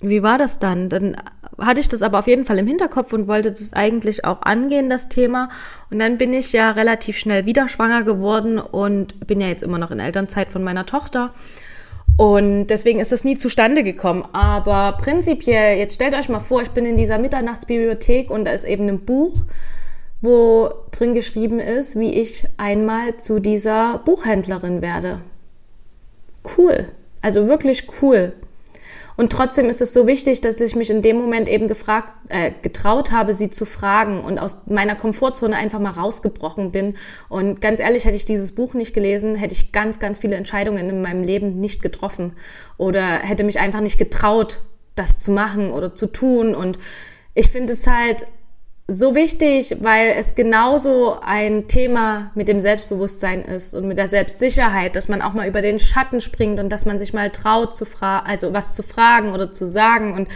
wie 0.00 0.22
war 0.22 0.38
das 0.38 0.58
dann? 0.58 0.88
Dann 0.88 1.16
hatte 1.58 1.80
ich 1.80 1.88
das 1.88 2.02
aber 2.02 2.20
auf 2.20 2.28
jeden 2.28 2.44
Fall 2.44 2.58
im 2.58 2.66
Hinterkopf 2.66 3.12
und 3.12 3.26
wollte 3.26 3.50
das 3.50 3.72
eigentlich 3.72 4.24
auch 4.24 4.42
angehen, 4.42 4.88
das 4.88 5.08
Thema. 5.08 5.48
Und 5.90 5.98
dann 5.98 6.18
bin 6.18 6.32
ich 6.32 6.52
ja 6.52 6.70
relativ 6.70 7.18
schnell 7.18 7.46
wieder 7.46 7.68
schwanger 7.68 8.04
geworden 8.04 8.58
und 8.58 9.26
bin 9.26 9.40
ja 9.40 9.48
jetzt 9.48 9.62
immer 9.62 9.78
noch 9.78 9.90
in 9.90 9.98
Elternzeit 9.98 10.52
von 10.52 10.62
meiner 10.62 10.86
Tochter. 10.86 11.32
Und 12.16 12.68
deswegen 12.68 13.00
ist 13.00 13.12
das 13.12 13.24
nie 13.24 13.36
zustande 13.36 13.82
gekommen. 13.82 14.24
Aber 14.32 14.98
prinzipiell, 14.98 15.78
jetzt 15.78 15.94
stellt 15.94 16.14
euch 16.14 16.28
mal 16.28 16.40
vor, 16.40 16.62
ich 16.62 16.70
bin 16.70 16.84
in 16.84 16.96
dieser 16.96 17.18
Mitternachtsbibliothek 17.18 18.30
und 18.30 18.44
da 18.44 18.52
ist 18.52 18.64
eben 18.64 18.88
ein 18.88 19.04
Buch, 19.04 19.44
wo 20.20 20.70
drin 20.90 21.14
geschrieben 21.14 21.60
ist, 21.60 21.98
wie 21.98 22.20
ich 22.20 22.44
einmal 22.56 23.16
zu 23.16 23.40
dieser 23.40 23.98
Buchhändlerin 23.98 24.82
werde. 24.82 25.20
Cool. 26.56 26.86
Also 27.20 27.46
wirklich 27.48 27.86
cool. 28.00 28.32
Und 29.18 29.32
trotzdem 29.32 29.68
ist 29.68 29.82
es 29.82 29.92
so 29.92 30.06
wichtig, 30.06 30.42
dass 30.42 30.60
ich 30.60 30.76
mich 30.76 30.90
in 30.90 31.02
dem 31.02 31.18
Moment 31.18 31.48
eben 31.48 31.66
gefragt, 31.66 32.12
äh, 32.28 32.52
getraut 32.62 33.10
habe, 33.10 33.34
sie 33.34 33.50
zu 33.50 33.64
fragen 33.64 34.20
und 34.20 34.38
aus 34.38 34.58
meiner 34.66 34.94
Komfortzone 34.94 35.56
einfach 35.56 35.80
mal 35.80 35.90
rausgebrochen 35.90 36.70
bin. 36.70 36.94
Und 37.28 37.60
ganz 37.60 37.80
ehrlich, 37.80 38.04
hätte 38.04 38.14
ich 38.14 38.24
dieses 38.26 38.52
Buch 38.52 38.74
nicht 38.74 38.94
gelesen, 38.94 39.34
hätte 39.34 39.54
ich 39.54 39.72
ganz, 39.72 39.98
ganz 39.98 40.20
viele 40.20 40.36
Entscheidungen 40.36 40.88
in 40.88 41.02
meinem 41.02 41.24
Leben 41.24 41.58
nicht 41.58 41.82
getroffen 41.82 42.34
oder 42.76 43.02
hätte 43.02 43.42
mich 43.42 43.58
einfach 43.58 43.80
nicht 43.80 43.98
getraut, 43.98 44.60
das 44.94 45.18
zu 45.18 45.32
machen 45.32 45.72
oder 45.72 45.96
zu 45.96 46.06
tun. 46.06 46.54
Und 46.54 46.78
ich 47.34 47.48
finde 47.48 47.72
es 47.72 47.88
halt 47.88 48.28
so 48.90 49.14
wichtig, 49.14 49.76
weil 49.80 50.14
es 50.16 50.34
genauso 50.34 51.18
ein 51.20 51.68
Thema 51.68 52.30
mit 52.34 52.48
dem 52.48 52.58
Selbstbewusstsein 52.58 53.42
ist 53.42 53.74
und 53.74 53.86
mit 53.86 53.98
der 53.98 54.08
Selbstsicherheit, 54.08 54.96
dass 54.96 55.08
man 55.08 55.20
auch 55.20 55.34
mal 55.34 55.46
über 55.46 55.60
den 55.60 55.78
Schatten 55.78 56.22
springt 56.22 56.58
und 56.58 56.70
dass 56.70 56.86
man 56.86 56.98
sich 56.98 57.12
mal 57.12 57.30
traut 57.30 57.76
zu 57.76 57.84
fragen, 57.84 58.26
also 58.26 58.54
was 58.54 58.74
zu 58.74 58.82
fragen 58.82 59.32
oder 59.32 59.52
zu 59.52 59.66
sagen 59.66 60.14
und 60.14 60.28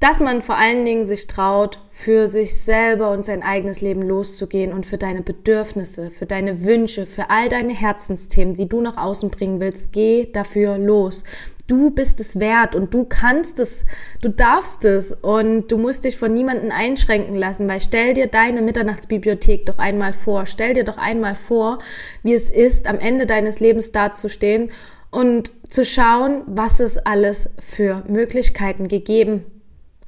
dass 0.00 0.18
man 0.18 0.42
vor 0.42 0.56
allen 0.56 0.84
Dingen 0.84 1.06
sich 1.06 1.28
traut, 1.28 1.78
für 1.90 2.28
sich 2.28 2.56
selber 2.60 3.10
und 3.10 3.24
sein 3.24 3.42
eigenes 3.42 3.80
Leben 3.80 4.02
loszugehen 4.02 4.72
und 4.72 4.86
für 4.86 4.98
deine 4.98 5.22
Bedürfnisse, 5.22 6.10
für 6.10 6.26
deine 6.26 6.64
Wünsche, 6.64 7.06
für 7.06 7.30
all 7.30 7.48
deine 7.48 7.74
Herzensthemen, 7.74 8.54
die 8.54 8.68
du 8.68 8.80
nach 8.80 8.96
außen 8.96 9.30
bringen 9.30 9.60
willst, 9.60 9.92
geh 9.92 10.30
dafür 10.32 10.78
los. 10.78 11.24
Du 11.68 11.90
bist 11.90 12.18
es 12.18 12.40
wert 12.40 12.74
und 12.74 12.94
du 12.94 13.04
kannst 13.04 13.60
es, 13.60 13.84
du 14.22 14.30
darfst 14.30 14.86
es 14.86 15.12
und 15.12 15.68
du 15.68 15.76
musst 15.76 16.04
dich 16.04 16.16
von 16.16 16.32
niemandem 16.32 16.72
einschränken 16.72 17.36
lassen, 17.36 17.68
weil 17.68 17.80
stell 17.80 18.14
dir 18.14 18.26
deine 18.26 18.62
Mitternachtsbibliothek 18.62 19.66
doch 19.66 19.78
einmal 19.78 20.14
vor, 20.14 20.46
stell 20.46 20.72
dir 20.72 20.84
doch 20.84 20.96
einmal 20.96 21.34
vor, 21.34 21.78
wie 22.22 22.32
es 22.32 22.48
ist, 22.48 22.86
am 22.86 22.98
Ende 22.98 23.26
deines 23.26 23.60
Lebens 23.60 23.92
dazustehen 23.92 24.70
und 25.10 25.52
zu 25.68 25.84
schauen, 25.84 26.42
was 26.46 26.80
es 26.80 26.96
alles 26.96 27.50
für 27.60 28.02
Möglichkeiten 28.08 28.88
gegeben 28.88 29.44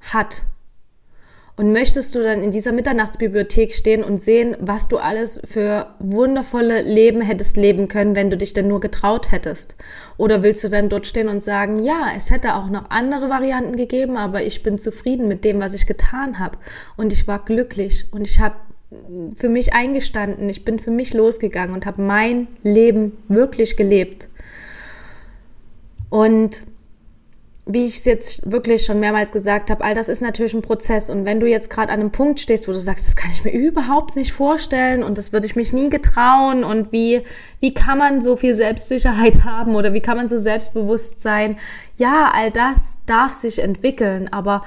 hat 0.01 0.43
und 1.61 1.73
möchtest 1.73 2.15
du 2.15 2.23
dann 2.23 2.43
in 2.43 2.51
dieser 2.51 2.73
Mitternachtsbibliothek 2.73 3.75
stehen 3.75 4.03
und 4.03 4.17
sehen, 4.17 4.57
was 4.61 4.89
du 4.89 4.97
alles 4.97 5.39
für 5.45 5.89
wundervolle 5.99 6.81
Leben 6.81 7.21
hättest 7.21 7.59
leben 7.59 7.87
können, 7.87 8.17
wenn 8.17 8.31
du 8.31 8.39
dich 8.39 8.55
denn 8.55 8.67
nur 8.67 8.81
getraut 8.81 9.31
hättest? 9.31 9.77
Oder 10.17 10.43
willst 10.43 10.65
du 10.65 10.71
dann 10.71 10.89
dort 10.89 11.07
stehen 11.07 11.29
und 11.29 11.43
sagen, 11.43 11.85
ja, 11.85 12.13
es 12.17 12.31
hätte 12.31 12.55
auch 12.55 12.71
noch 12.71 12.89
andere 12.89 13.29
Varianten 13.29 13.77
gegeben, 13.77 14.17
aber 14.17 14.43
ich 14.43 14.63
bin 14.63 14.79
zufrieden 14.79 15.29
mit 15.29 15.45
dem, 15.45 15.61
was 15.61 15.75
ich 15.75 15.87
getan 15.87 16.39
habe. 16.39 16.57
Und 16.97 17.13
ich 17.13 17.29
war 17.29 17.45
glücklich 17.45 18.07
und 18.11 18.27
ich 18.27 18.41
habe 18.41 18.55
für 19.37 19.51
mich 19.51 19.75
eingestanden, 19.75 20.49
ich 20.49 20.65
bin 20.65 20.79
für 20.79 20.91
mich 20.91 21.13
losgegangen 21.13 21.75
und 21.75 21.85
habe 21.85 22.01
mein 22.01 22.49
Leben 22.63 23.19
wirklich 23.29 23.77
gelebt. 23.77 24.31
Und 26.09 26.63
wie 27.73 27.85
ich 27.85 27.99
es 27.99 28.05
jetzt 28.05 28.51
wirklich 28.51 28.85
schon 28.85 28.99
mehrmals 28.99 29.33
gesagt 29.33 29.71
habe, 29.71 29.85
all 29.85 29.95
das 29.95 30.09
ist 30.09 30.21
natürlich 30.21 30.55
ein 30.55 30.63
Prozess. 30.63 31.11
Und 31.11 31.25
wenn 31.25 31.41
du 31.41 31.47
jetzt 31.47 31.71
gerade 31.71 31.93
an 31.93 32.01
einem 32.01 32.11
Punkt 32.11 32.41
stehst, 32.41 32.67
wo 32.67 32.73
du 32.73 32.79
sagst, 32.79 33.07
das 33.07 33.17
kann 33.17 33.31
ich 33.31 33.45
mir 33.45 33.53
überhaupt 33.53 34.17
nicht 34.17 34.33
vorstellen 34.33 35.03
und 35.03 35.19
das 35.19 35.33
würde 35.33 35.47
ich 35.47 35.57
mich 35.57 35.73
nie 35.73 35.89
getrauen 35.89 36.65
und 36.65 36.91
wie, 36.93 37.23
wie 37.61 37.75
kann 37.75 37.99
man 37.99 38.21
so 38.21 38.37
viel 38.37 38.55
Selbstsicherheit 38.55 39.45
haben 39.45 39.77
oder 39.77 39.93
wie 39.93 40.01
kann 40.01 40.17
man 40.17 40.29
so 40.29 40.39
selbstbewusst 40.39 41.23
sein? 41.23 41.57
Ja, 41.97 42.31
all 42.35 42.51
das 42.51 42.99
darf 43.07 43.33
sich 43.33 43.61
entwickeln, 43.61 44.33
aber 44.33 44.63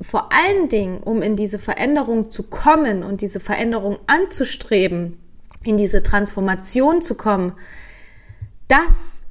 vor 0.00 0.30
allen 0.32 0.68
Dingen, 0.68 0.98
um 0.98 1.22
in 1.22 1.36
diese 1.36 1.58
Veränderung 1.58 2.30
zu 2.30 2.44
kommen 2.44 3.02
und 3.02 3.20
diese 3.20 3.40
Veränderung 3.40 3.98
anzustreben, 4.06 5.18
in 5.64 5.76
diese 5.76 6.02
Transformation 6.02 7.00
zu 7.00 7.14
kommen, 7.14 7.54
das 8.68 9.22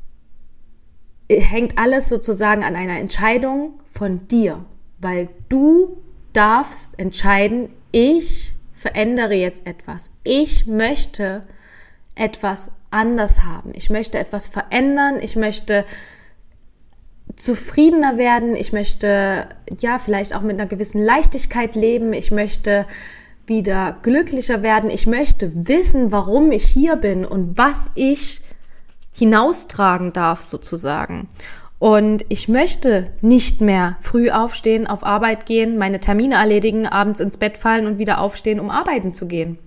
hängt 1.29 1.77
alles 1.77 2.09
sozusagen 2.09 2.63
an 2.63 2.75
einer 2.75 2.99
Entscheidung 2.99 3.73
von 3.87 4.27
dir, 4.27 4.63
weil 4.99 5.29
du 5.49 5.97
darfst 6.33 6.99
entscheiden, 6.99 7.69
ich 7.91 8.53
verändere 8.73 9.35
jetzt 9.35 9.65
etwas. 9.65 10.11
Ich 10.23 10.67
möchte 10.67 11.43
etwas 12.13 12.69
anders 12.91 13.43
haben. 13.43 13.71
Ich 13.73 13.89
möchte 13.89 14.17
etwas 14.17 14.47
verändern. 14.47 15.19
Ich 15.21 15.35
möchte 15.35 15.85
zufriedener 17.35 18.17
werden. 18.17 18.55
Ich 18.55 18.73
möchte 18.73 19.47
ja 19.79 19.97
vielleicht 19.97 20.35
auch 20.35 20.41
mit 20.41 20.59
einer 20.59 20.69
gewissen 20.69 21.03
Leichtigkeit 21.03 21.75
leben. 21.75 22.13
Ich 22.13 22.31
möchte 22.31 22.85
wieder 23.47 23.97
glücklicher 24.01 24.61
werden. 24.61 24.89
Ich 24.89 25.07
möchte 25.07 25.67
wissen, 25.67 26.11
warum 26.11 26.51
ich 26.51 26.65
hier 26.65 26.95
bin 26.95 27.25
und 27.25 27.57
was 27.57 27.91
ich 27.95 28.41
hinaustragen 29.15 30.13
darf 30.13 30.41
sozusagen. 30.41 31.27
Und 31.79 32.25
ich 32.29 32.47
möchte 32.47 33.11
nicht 33.21 33.61
mehr 33.61 33.97
früh 34.01 34.29
aufstehen, 34.29 34.87
auf 34.87 35.05
Arbeit 35.05 35.45
gehen, 35.45 35.77
meine 35.77 35.99
Termine 35.99 36.35
erledigen, 36.35 36.87
abends 36.87 37.19
ins 37.19 37.37
Bett 37.37 37.57
fallen 37.57 37.85
und 37.85 37.99
wieder 37.99 38.19
aufstehen, 38.19 38.59
um 38.59 38.69
arbeiten 38.69 39.13
zu 39.13 39.27
gehen. 39.27 39.57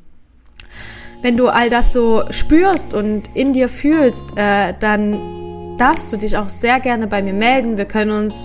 Wenn 1.20 1.37
du 1.37 1.48
all 1.48 1.68
das 1.68 1.92
so 1.92 2.24
spürst 2.30 2.94
und 2.94 3.24
in 3.34 3.52
dir 3.52 3.68
fühlst, 3.68 4.37
äh, 4.37 4.74
dann 4.78 5.76
darfst 5.76 6.12
du 6.12 6.16
dich 6.16 6.37
auch 6.37 6.48
sehr 6.48 6.80
gerne 6.80 7.06
bei 7.06 7.22
mir 7.22 7.32
melden. 7.32 7.76
Wir 7.76 7.87
können 7.87 8.11
uns 8.11 8.44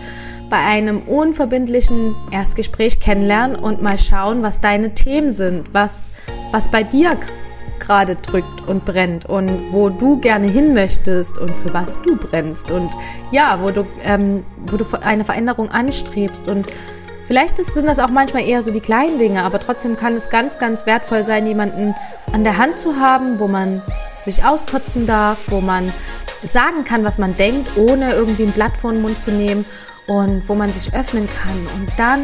bei 0.50 0.58
einem 0.58 1.02
unverbindlichen 1.04 2.16
Erstgespräch 2.32 3.00
kennenlernen 3.00 3.56
und 3.56 3.82
mal 3.82 3.98
schauen, 3.98 4.44
was 4.44 4.62
deine 4.62 4.94
Themen 4.94 5.32
sind, 5.32 5.74
was, 5.74 6.12
was 6.52 6.70
bei 6.70 6.84
dir 6.84 7.18
gerade 7.84 8.16
drückt 8.16 8.68
und 8.68 8.86
brennt 8.86 9.26
und 9.26 9.72
wo 9.72 9.90
du 9.90 10.18
gerne 10.20 10.48
hin 10.48 10.74
möchtest 10.74 11.38
und 11.38 11.56
für 11.56 11.74
was 11.74 12.02
du 12.02 12.16
brennst 12.16 12.72
und 12.72 12.92
ja, 13.32 13.60
wo 13.62 13.72
du, 13.72 13.86
ähm, 14.02 14.46
wo 14.66 14.78
du 14.78 14.86
eine 15.02 15.26
Veränderung 15.26 15.70
anstrebst 15.70 16.48
und 16.48 16.68
vielleicht 17.26 17.60
ist, 17.60 17.74
sind 17.74 17.88
das 17.88 18.00
auch 18.00 18.10
manchmal 18.10 18.48
eher 18.48 18.64
so 18.64 18.72
die 18.72 18.80
kleinen 18.80 19.20
Dinge, 19.20 19.44
aber 19.44 19.60
trotzdem 19.60 19.98
kann 19.98 20.16
es 20.16 20.30
ganz, 20.30 20.60
ganz 20.60 20.86
wertvoll 20.86 21.24
sein, 21.24 21.46
jemanden 21.46 21.94
an 22.32 22.44
der 22.44 22.58
Hand 22.58 22.80
zu 22.80 22.96
haben, 23.00 23.40
wo 23.40 23.48
man 23.48 23.82
sich 24.20 24.46
auskotzen 24.46 25.06
darf, 25.06 25.40
wo 25.48 25.60
man 25.60 25.92
sagen 26.50 26.86
kann, 26.86 27.04
was 27.04 27.18
man 27.18 27.36
denkt, 27.36 27.78
ohne 27.78 28.14
irgendwie 28.14 28.44
ein 28.44 28.52
Blatt 28.52 28.78
vor 28.78 28.92
den 28.92 29.02
Mund 29.02 29.20
zu 29.20 29.32
nehmen 29.32 29.66
und 30.08 30.48
wo 30.48 30.56
man 30.56 30.72
sich 30.74 30.94
öffnen 30.94 31.28
kann. 31.28 31.68
Und 31.76 31.90
dann 31.98 32.22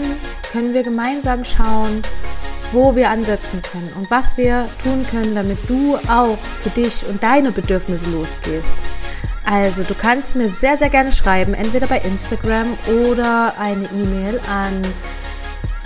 können 0.52 0.74
wir 0.74 0.84
gemeinsam 0.84 1.44
schauen, 1.44 2.02
wo 2.72 2.96
wir 2.96 3.10
ansetzen 3.10 3.62
können 3.62 3.92
und 3.98 4.10
was 4.12 4.38
wir 4.38 4.68
tun 4.84 5.06
können, 5.10 5.36
damit 5.36 5.58
du 5.68 5.96
auch 6.08 6.38
für 6.64 6.70
dich 6.70 7.06
und 7.08 7.22
deine 7.22 7.52
Bedürfnisse 7.52 8.10
losgehst. 8.10 8.76
Also, 9.46 9.84
du 9.84 9.96
kannst 9.96 10.36
mir 10.36 10.48
sehr, 10.48 10.78
sehr 10.78 10.90
gerne 10.90 11.12
schreiben, 11.12 11.54
entweder 11.54 11.88
bei 11.88 12.00
Instagram 12.00 12.78
oder 13.10 13.54
eine 13.58 13.86
E-Mail 13.86 14.40
an 14.48 14.82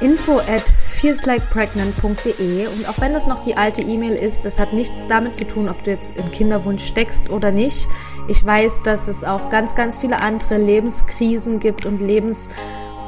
info 0.02 0.40
at 0.40 0.74
feelslikepregnant.de 0.86 2.68
und 2.68 2.90
auch 2.90 3.00
wenn 3.00 3.14
das 3.14 3.26
noch 3.26 3.42
die 3.42 3.56
alte 3.56 3.82
E-Mail 3.82 4.18
ist, 4.18 4.44
das 4.44 4.60
hat 4.60 4.74
nichts 4.74 5.06
damit 5.08 5.36
zu 5.36 5.48
tun, 5.48 5.70
ob 5.70 5.82
du 5.84 5.92
jetzt 5.92 6.18
im 6.18 6.30
Kinderwunsch 6.30 6.84
steckst 6.86 7.30
oder 7.30 7.52
nicht. 7.52 7.88
Ich 8.28 8.44
weiß, 8.44 8.82
dass 8.84 9.08
es 9.08 9.24
auch 9.24 9.48
ganz, 9.48 9.76
ganz 9.76 9.98
viele 9.98 10.22
andere 10.22 10.58
Lebenskrisen 10.58 11.60
gibt 11.60 11.86
und 11.86 12.02
Lebens 12.02 12.50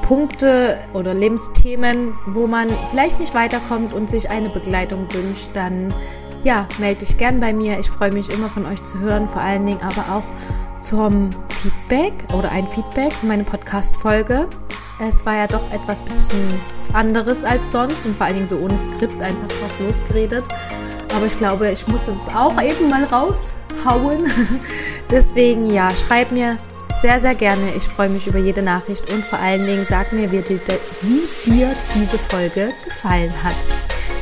Punkte 0.07 0.77
oder 0.93 1.13
Lebensthemen, 1.13 2.13
wo 2.27 2.45
man 2.45 2.69
vielleicht 2.91 3.19
nicht 3.19 3.33
weiterkommt 3.33 3.91
und 3.91 4.09
sich 4.09 4.29
eine 4.29 4.49
Begleitung 4.49 5.11
wünscht, 5.11 5.49
dann 5.55 5.93
ja, 6.43 6.67
melde 6.77 6.99
dich 7.05 7.17
gern 7.17 7.39
bei 7.39 7.53
mir. 7.53 7.79
Ich 7.79 7.89
freue 7.89 8.11
mich 8.11 8.29
immer 8.29 8.51
von 8.51 8.67
euch 8.67 8.83
zu 8.83 8.99
hören, 8.99 9.27
vor 9.27 9.41
allen 9.41 9.65
Dingen 9.65 9.81
aber 9.81 10.15
auch 10.15 10.23
zum 10.79 11.31
Feedback 11.49 12.13
oder 12.37 12.51
ein 12.51 12.67
Feedback 12.67 13.13
für 13.13 13.25
meine 13.25 13.43
Podcast-Folge. 13.43 14.47
Es 14.99 15.25
war 15.25 15.37
ja 15.37 15.47
doch 15.47 15.73
etwas 15.73 16.01
bisschen 16.01 16.61
anderes 16.93 17.43
als 17.43 17.71
sonst 17.71 18.05
und 18.05 18.15
vor 18.15 18.27
allen 18.27 18.35
Dingen 18.35 18.47
so 18.47 18.57
ohne 18.57 18.77
Skript 18.77 19.19
einfach 19.23 19.47
drauf 19.47 19.79
losgeredet. 19.79 20.43
Aber 21.15 21.25
ich 21.25 21.35
glaube, 21.35 21.71
ich 21.71 21.87
musste 21.87 22.11
das 22.11 22.33
auch 22.35 22.61
eben 22.61 22.89
mal 22.89 23.05
raushauen. 23.05 24.31
Deswegen 25.09 25.65
ja, 25.65 25.89
schreib 25.91 26.31
mir 26.31 26.57
sehr, 27.01 27.19
sehr 27.19 27.35
gerne. 27.35 27.73
Ich 27.75 27.83
freue 27.83 28.09
mich 28.09 28.27
über 28.27 28.39
jede 28.39 28.61
Nachricht 28.61 29.11
und 29.13 29.23
vor 29.25 29.39
allen 29.39 29.65
Dingen 29.65 29.85
sag 29.87 30.11
mir, 30.11 30.31
wie 30.31 30.41
dir, 30.41 30.59
wie 31.01 31.51
dir 31.51 31.75
diese 31.95 32.17
Folge 32.17 32.71
gefallen 32.83 33.33
hat. 33.43 33.55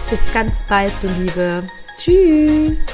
Bis 0.09 0.31
ganz 0.33 0.63
bald, 0.63 0.91
du 1.01 1.07
Liebe. 1.19 1.63
Tschüss. 1.97 2.85